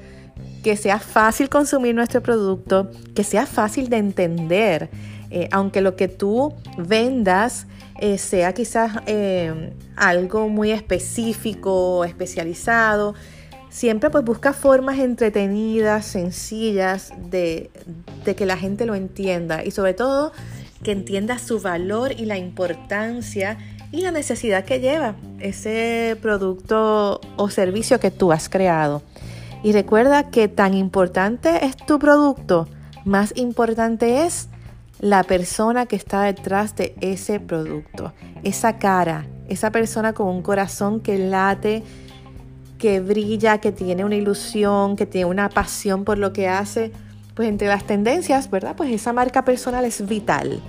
que 0.62 0.76
sea 0.76 0.98
fácil 0.98 1.48
consumir 1.48 1.94
nuestro 1.94 2.22
producto, 2.22 2.90
que 3.14 3.24
sea 3.24 3.46
fácil 3.46 3.88
de 3.88 3.96
entender, 3.96 4.90
eh, 5.30 5.48
aunque 5.52 5.80
lo 5.80 5.96
que 5.96 6.08
tú 6.08 6.54
vendas 6.76 7.66
eh, 8.00 8.18
sea 8.18 8.52
quizás 8.52 8.92
eh, 9.06 9.72
algo 9.96 10.48
muy 10.48 10.70
específico, 10.70 12.04
especializado, 12.04 13.14
siempre 13.68 14.10
pues 14.10 14.24
busca 14.24 14.52
formas 14.52 14.98
entretenidas, 14.98 16.06
sencillas 16.06 17.12
de, 17.30 17.70
de 18.24 18.34
que 18.34 18.46
la 18.46 18.56
gente 18.56 18.86
lo 18.86 18.94
entienda 18.94 19.64
y 19.64 19.70
sobre 19.70 19.94
todo 19.94 20.32
que 20.82 20.92
entienda 20.92 21.38
su 21.38 21.60
valor 21.60 22.12
y 22.12 22.24
la 22.24 22.38
importancia 22.38 23.58
y 23.92 24.02
la 24.02 24.10
necesidad 24.10 24.64
que 24.64 24.80
lleva 24.80 25.16
ese 25.40 26.16
producto 26.22 27.20
o 27.36 27.50
servicio 27.50 28.00
que 28.00 28.10
tú 28.10 28.32
has 28.32 28.48
creado. 28.48 29.02
Y 29.62 29.72
recuerda 29.72 30.30
que 30.30 30.48
tan 30.48 30.74
importante 30.74 31.64
es 31.64 31.76
tu 31.76 31.98
producto, 31.98 32.68
más 33.04 33.32
importante 33.36 34.24
es 34.24 34.48
la 35.00 35.22
persona 35.22 35.86
que 35.86 35.96
está 35.96 36.22
detrás 36.22 36.76
de 36.76 36.94
ese 37.00 37.40
producto, 37.40 38.12
esa 38.42 38.78
cara, 38.78 39.26
esa 39.48 39.70
persona 39.70 40.12
con 40.12 40.28
un 40.28 40.42
corazón 40.42 41.00
que 41.00 41.18
late, 41.18 41.82
que 42.78 43.00
brilla, 43.00 43.58
que 43.58 43.72
tiene 43.72 44.04
una 44.04 44.16
ilusión, 44.16 44.96
que 44.96 45.06
tiene 45.06 45.26
una 45.26 45.48
pasión 45.48 46.04
por 46.04 46.18
lo 46.18 46.32
que 46.32 46.48
hace 46.48 46.92
pues 47.40 47.48
entre 47.48 47.68
las 47.68 47.84
tendencias, 47.84 48.50
¿verdad? 48.50 48.76
Pues 48.76 48.92
esa 48.92 49.14
marca 49.14 49.46
personal 49.46 49.86
es 49.86 50.06
vital. 50.06 50.60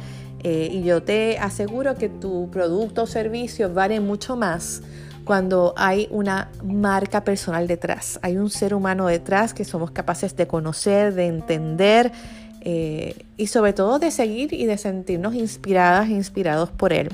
Eh, 0.42 0.70
y 0.72 0.84
yo 0.84 1.04
te 1.04 1.38
aseguro 1.38 1.96
que 1.96 2.08
tu 2.08 2.50
producto 2.50 3.04
o 3.04 3.08
servicio 3.08 3.74
vale 3.74 4.00
mucho 4.00 4.38
más 4.38 4.82
cuando 5.26 5.74
hay 5.76 6.08
una 6.12 6.50
marca 6.64 7.26
personal 7.26 7.68
detrás. 7.68 8.20
Hay 8.22 8.38
un 8.38 8.50
ser 8.50 8.74
humano 8.74 9.08
detrás 9.08 9.54
que 9.54 9.66
somos 9.66 9.92
capaces 9.92 10.38
de 10.38 10.48
conocer, 10.48 11.14
de 11.14 11.28
entender 11.28 12.14
eh, 12.62 13.26
y 13.36 13.48
sobre 13.48 13.74
todo 13.74 14.00
de 14.00 14.10
seguir 14.10 14.54
y 14.54 14.66
de 14.66 14.78
sentirnos 14.78 15.36
inspiradas 15.36 16.08
e 16.08 16.14
inspirados 16.14 16.70
por 16.70 16.94
él. 16.94 17.10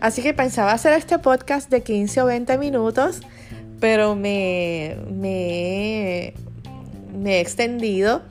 Así 0.00 0.22
que 0.22 0.34
pensaba 0.34 0.72
hacer 0.72 0.94
este 0.94 1.20
podcast 1.20 1.70
de 1.70 1.84
15 1.84 2.22
o 2.22 2.26
20 2.26 2.58
minutos, 2.58 3.20
pero 3.78 4.16
me, 4.16 4.96
he 7.24 7.40
extendido 7.40 8.22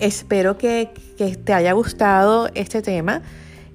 Espero 0.00 0.58
que, 0.58 0.90
te 1.16 1.52
haya 1.52 1.72
gustado 1.72 2.48
este 2.54 2.82
tema. 2.82 3.22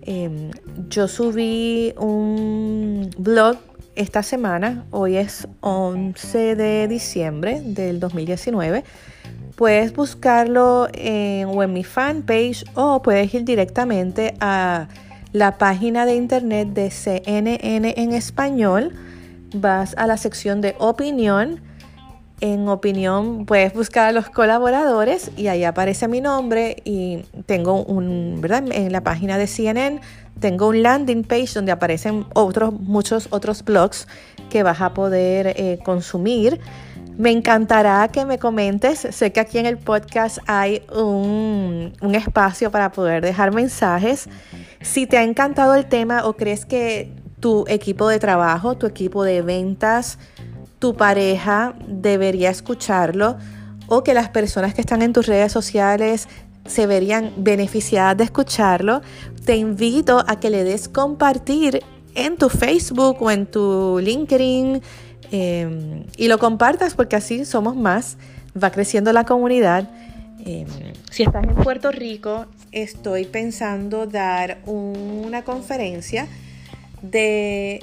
Em, 0.04 0.52
yo 0.90 1.08
subí 1.08 1.94
un 1.98 3.10
blog 3.18 3.58
esta 3.96 4.24
semana, 4.24 4.86
hoy 4.92 5.18
es 5.18 5.48
11 5.62 6.56
de 6.56 6.88
diciembre 6.88 7.62
del 7.62 8.00
2019. 8.00 8.84
Puedes 9.56 9.94
buscarlo 9.94 10.88
en, 10.94 11.48
o 11.48 11.62
en 11.64 11.74
mi 11.74 11.84
fanpage 11.84 12.66
o 12.76 13.02
puedes 13.02 13.34
ir 13.34 13.44
directamente 13.44 14.34
a 14.40 14.88
la 15.34 15.58
página 15.58 16.06
de 16.06 16.16
internet 16.16 16.70
de 16.70 16.90
CNN 16.90 17.60
en 17.64 18.14
español. 18.14 18.94
Vas 19.54 19.96
a 19.98 20.08
la 20.08 20.18
sección 20.18 20.62
de 20.62 20.76
opinión 20.80 21.62
en 22.42 22.68
opinión 22.68 23.46
puedes 23.46 23.74
buscar 23.74 24.08
a 24.08 24.12
los 24.12 24.30
colaboradores 24.30 25.32
y 25.38 25.48
ahí 25.48 25.64
aparece 25.64 26.08
mi 26.08 26.22
nombre 26.22 26.78
y 26.84 27.24
tengo 27.46 27.84
un, 27.84 28.39
¿verdad? 28.42 28.64
En 28.72 28.92
la 28.92 29.02
página 29.02 29.38
de 29.38 29.48
CNN 29.48 30.02
tengo 30.39 30.68
un 30.70 30.82
landing 30.82 31.24
page 31.24 31.54
donde 31.54 31.72
aparecen 31.72 32.26
otros, 32.34 32.74
muchos 32.74 33.28
otros 33.30 33.64
blogs 33.64 34.08
que 34.50 34.64
vas 34.64 34.82
a 34.82 34.94
poder 34.94 35.54
eh, 35.56 35.80
consumir. 35.86 36.60
Me 37.18 37.30
encantará 37.30 38.08
que 38.08 38.26
me 38.26 38.39
comentes. 38.39 39.08
Sé 39.12 39.32
que 39.32 39.39
aquí 39.39 39.60
en 39.60 39.68
el 39.68 39.78
podcast 39.78 40.39
hay 40.48 40.82
un, 40.92 41.94
un 42.02 42.16
espacio 42.16 42.72
para 42.72 42.92
poder 42.92 43.24
dejar 43.24 43.54
mensajes. 43.54 44.28
Si 44.82 45.06
te 45.06 45.18
ha 45.18 45.24
encantado 45.24 45.76
el 45.76 45.86
tema 45.86 46.26
o 46.26 46.34
crees 46.34 46.66
que 46.66 47.12
tu 47.39 47.66
equipo 47.68 48.08
de 48.08 48.20
trabajo, 48.20 48.78
tu 48.78 48.88
equipo 48.88 49.24
de 49.24 49.42
ventas, 49.42 50.18
tu 50.82 50.96
pareja 50.96 51.76
debería 51.88 52.50
escucharlo 52.50 53.38
o 53.88 54.04
que 54.04 54.16
las 54.16 54.30
personas 54.30 54.74
que 54.74 54.82
están 54.82 55.04
en 55.04 55.14
tus 55.14 55.28
redes 55.28 55.52
sociales 55.52 56.28
se 56.66 56.88
verían 56.88 57.34
beneficiadas 57.38 58.18
de 58.18 58.24
escucharlo, 58.24 59.02
te 59.46 59.56
invito 59.56 60.24
a 60.28 60.40
que 60.40 60.50
le 60.50 60.64
des 60.64 60.90
compartir 60.90 61.84
en 62.16 62.36
tu 62.36 62.50
Facebook 62.50 63.22
o 63.22 63.30
en 63.30 63.46
tu 63.46 64.00
LinkedIn 64.00 64.82
em, 65.32 66.06
y 66.18 66.28
lo 66.28 66.40
compartas 66.40 66.96
porque 66.96 67.16
así 67.16 67.46
somos 67.46 67.76
más, 67.76 68.18
va 68.62 68.72
creciendo 68.72 69.14
la 69.14 69.24
comunidad. 69.24 69.88
Em, 70.44 70.68
si 71.12 71.24
estás 71.24 71.44
en 71.44 71.56
Puerto 71.56 71.92
Rico, 71.92 72.48
estoy 72.72 73.26
pensando 73.26 74.08
dar 74.08 74.58
una 74.66 75.44
conferencia 75.44 76.28
de 77.04 77.82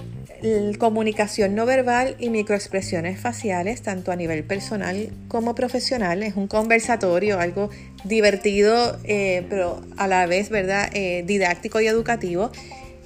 comunicación 0.78 1.55
no 1.55 1.66
verbal 1.66 2.16
y 2.18 2.30
microexpresiones 2.30 3.20
faciales, 3.20 3.82
tanto 3.82 4.12
a 4.12 4.16
nivel 4.16 4.45
personal 4.45 5.11
como 5.28 5.55
profesional. 5.55 6.22
Es 6.22 6.36
un 6.36 6.47
conversatorio, 6.47 7.41
algo 7.41 7.70
divertido, 8.05 8.99
eh, 9.05 9.47
pero 9.49 9.80
a 9.97 10.07
la 10.07 10.26
vez, 10.26 10.51
¿verdad?, 10.51 10.91
eh, 10.93 11.24
didáctico 11.26 11.80
y 11.80 11.86
educativo. 11.86 12.51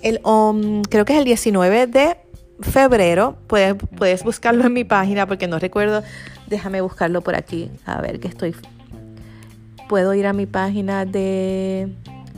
El, 0.03 0.20
um, 0.24 0.83
creo 0.83 1.05
que 1.05 1.14
es 1.14 1.18
el 1.18 1.24
19 1.24 1.87
de 1.87 2.16
febrero. 2.61 3.39
Puedes, 3.47 3.76
puedes 3.97 4.24
buscarlo 4.24 4.66
en 4.66 4.72
mi 4.72 4.85
página 4.85 5.26
porque 5.26 5.47
no 5.47 5.59
recuerdo. 5.59 6.03
Déjame 6.49 6.80
buscarlo 6.80 7.22
por 7.22 7.35
aquí. 7.35 7.70
A 7.87 8.01
ver 8.01 8.20
que 8.20 8.28
estoy. 8.28 8.55
Puedo 9.89 10.14
ir 10.14 10.26
a 10.26 10.33
mi 10.33 10.47
página 10.47 11.05
de. 11.05 11.89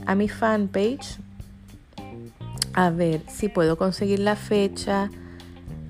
a 0.05 0.15
mi 0.15 0.29
fanpage 0.29 1.19
a 2.75 2.89
ver 2.89 3.21
si 3.27 3.47
puedo 3.47 3.77
conseguir 3.77 4.19
la 4.19 4.35
fecha 4.35 5.09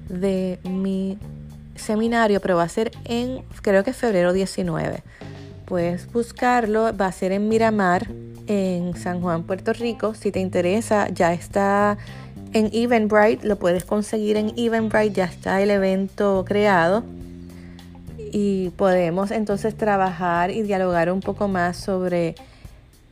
de 0.07 0.59
mi 0.63 1.17
seminario, 1.75 2.39
pero 2.39 2.55
va 2.55 2.63
a 2.63 2.69
ser 2.69 2.91
en, 3.05 3.43
creo 3.61 3.83
que 3.83 3.91
febrero 3.91 4.33
19. 4.33 5.03
Puedes 5.65 6.11
buscarlo, 6.11 6.95
va 6.95 7.07
a 7.07 7.11
ser 7.11 7.31
en 7.31 7.49
Miramar, 7.49 8.07
en 8.45 8.95
San 8.95 9.19
Juan, 9.19 9.43
Puerto 9.43 9.73
Rico. 9.73 10.13
Si 10.13 10.31
te 10.31 10.39
interesa, 10.39 11.09
ya 11.09 11.33
está 11.33 11.97
en 12.53 12.69
Eventbrite, 12.71 13.47
lo 13.47 13.57
puedes 13.57 13.83
conseguir 13.83 14.37
en 14.37 14.53
Eventbrite, 14.55 15.15
ya 15.15 15.25
está 15.25 15.61
el 15.63 15.71
evento 15.71 16.45
creado. 16.47 17.03
Y 18.31 18.69
podemos 18.71 19.31
entonces 19.31 19.75
trabajar 19.75 20.51
y 20.51 20.61
dialogar 20.61 21.11
un 21.11 21.21
poco 21.21 21.47
más 21.47 21.77
sobre 21.77 22.35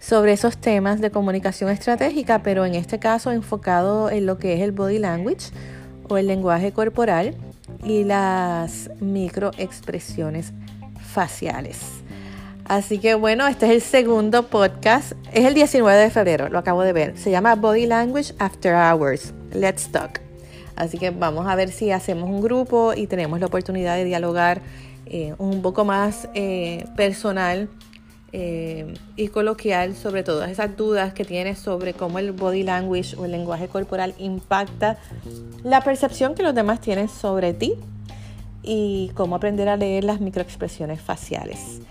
sobre 0.05 0.33
esos 0.33 0.57
temas 0.57 0.99
de 0.99 1.11
comunicación 1.11 1.69
estratégica, 1.69 2.43
pero 2.43 2.65
en 2.65 2.75
este 2.75 2.99
caso 2.99 3.31
enfocado 3.31 4.09
en 4.09 4.25
lo 4.25 4.37
que 4.37 4.53
es 4.53 4.59
el 4.59 4.73
body 4.73 4.99
language 4.99 5.51
o 6.09 6.17
el 6.17 6.27
lenguaje 6.27 6.73
corporal 6.73 7.35
y 7.85 8.03
las 8.03 8.89
microexpresiones 8.99 10.51
faciales. 10.99 11.79
Así 12.65 12.99
que 12.99 13.15
bueno, 13.15 13.47
este 13.47 13.67
es 13.67 13.71
el 13.71 13.81
segundo 13.81 14.47
podcast. 14.47 15.13
Es 15.31 15.45
el 15.45 15.53
19 15.53 15.97
de 15.97 16.09
febrero, 16.09 16.49
lo 16.49 16.59
acabo 16.59 16.81
de 16.81 16.91
ver. 16.91 17.17
Se 17.17 17.31
llama 17.31 17.55
Body 17.55 17.85
Language 17.85 18.33
After 18.39 18.75
Hours. 18.75 19.33
Let's 19.53 19.89
talk. 19.89 20.19
Así 20.75 20.97
que 20.97 21.11
vamos 21.11 21.47
a 21.47 21.55
ver 21.55 21.71
si 21.71 21.91
hacemos 21.91 22.29
un 22.29 22.41
grupo 22.41 22.93
y 22.93 23.07
tenemos 23.07 23.39
la 23.39 23.45
oportunidad 23.45 23.95
de 23.95 24.03
dialogar 24.03 24.61
eh, 25.05 25.33
un 25.37 25.61
poco 25.61 25.85
más 25.85 26.27
eh, 26.33 26.85
personal 26.97 27.69
eh, 28.35 28.91
y 29.15 29.27
coloquial 29.27 29.95
sobre 29.95 30.23
todas 30.23 30.49
esas 30.49 30.75
dudas 30.75 31.13
que 31.13 31.23
tienes 31.23 31.59
sobre 31.59 31.93
cómo 31.93 32.17
el 32.17 32.31
body 32.31 32.63
language 32.63 33.15
o 33.15 33.25
el 33.25 33.31
lenguaje 33.31 33.67
corporal 33.67 34.15
impacta 34.17 34.97
la 35.63 35.81
percepción 35.81 36.33
que 36.33 36.41
los 36.41 36.55
demás 36.55 36.81
tienen 36.81 37.09
sobre 37.09 37.53
ti 37.53 37.75
y 38.63 39.11
cómo 39.13 39.35
aprender 39.35 39.69
a 39.69 39.77
leer 39.77 40.03
las 40.03 40.19
microexpresiones 40.19 40.99
faciales. 40.99 41.81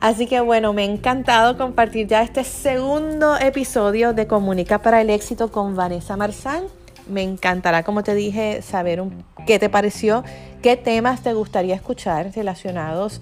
Así 0.00 0.26
que 0.26 0.40
bueno, 0.40 0.72
me 0.72 0.80
ha 0.80 0.86
encantado 0.86 1.58
compartir 1.58 2.06
ya 2.06 2.22
este 2.22 2.42
segundo 2.42 3.36
episodio 3.36 4.14
de 4.14 4.26
Comunica 4.26 4.80
para 4.80 5.02
el 5.02 5.10
éxito 5.10 5.50
con 5.50 5.76
Vanessa 5.76 6.16
Marzán. 6.16 6.64
Me 7.06 7.22
encantará, 7.22 7.82
como 7.82 8.02
te 8.02 8.14
dije, 8.14 8.62
saber 8.62 9.02
qué 9.46 9.58
te 9.58 9.68
pareció, 9.68 10.24
qué 10.62 10.78
temas 10.78 11.22
te 11.22 11.34
gustaría 11.34 11.74
escuchar 11.74 12.32
relacionados 12.34 13.20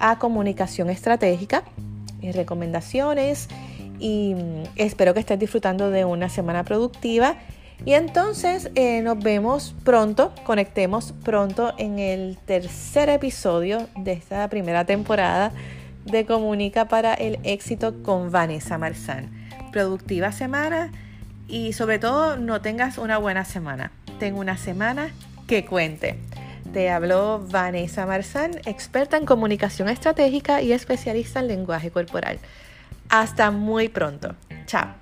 a 0.00 0.18
comunicación 0.18 0.90
estratégica 0.90 1.62
recomendaciones 2.30 3.48
y 3.98 4.34
mm, 4.34 4.62
espero 4.76 5.14
que 5.14 5.20
estés 5.20 5.38
disfrutando 5.38 5.90
de 5.90 6.04
una 6.04 6.28
semana 6.28 6.62
productiva. 6.64 7.36
Y 7.84 7.94
entonces 7.94 8.70
eh, 8.76 9.02
nos 9.02 9.18
vemos 9.18 9.74
pronto, 9.84 10.32
conectemos 10.44 11.14
pronto 11.24 11.74
en 11.78 11.98
el 11.98 12.38
tercer 12.44 13.08
episodio 13.08 13.88
de 13.96 14.12
esta 14.12 14.48
primera 14.48 14.84
temporada 14.84 15.52
de 16.04 16.24
Comunica 16.24 16.86
para 16.86 17.14
el 17.14 17.40
éxito 17.42 18.02
con 18.02 18.30
Vanessa 18.30 18.78
Marzán. 18.78 19.30
Productiva 19.72 20.30
semana 20.30 20.92
y 21.48 21.72
sobre 21.72 21.98
todo 21.98 22.36
no 22.36 22.60
tengas 22.60 22.98
una 22.98 23.18
buena 23.18 23.44
semana. 23.44 23.90
Ten 24.20 24.34
una 24.34 24.56
semana 24.56 25.12
que 25.48 25.64
cuente. 25.64 26.18
Te 26.72 26.88
habló 26.90 27.38
Vanessa 27.38 28.06
Marzán, 28.06 28.52
experta 28.64 29.18
en 29.18 29.26
comunicación 29.26 29.90
estratégica 29.90 30.62
y 30.62 30.72
especialista 30.72 31.40
en 31.40 31.48
lenguaje 31.48 31.90
corporal. 31.90 32.38
Hasta 33.10 33.50
muy 33.50 33.90
pronto. 33.90 34.34
Chao. 34.64 35.01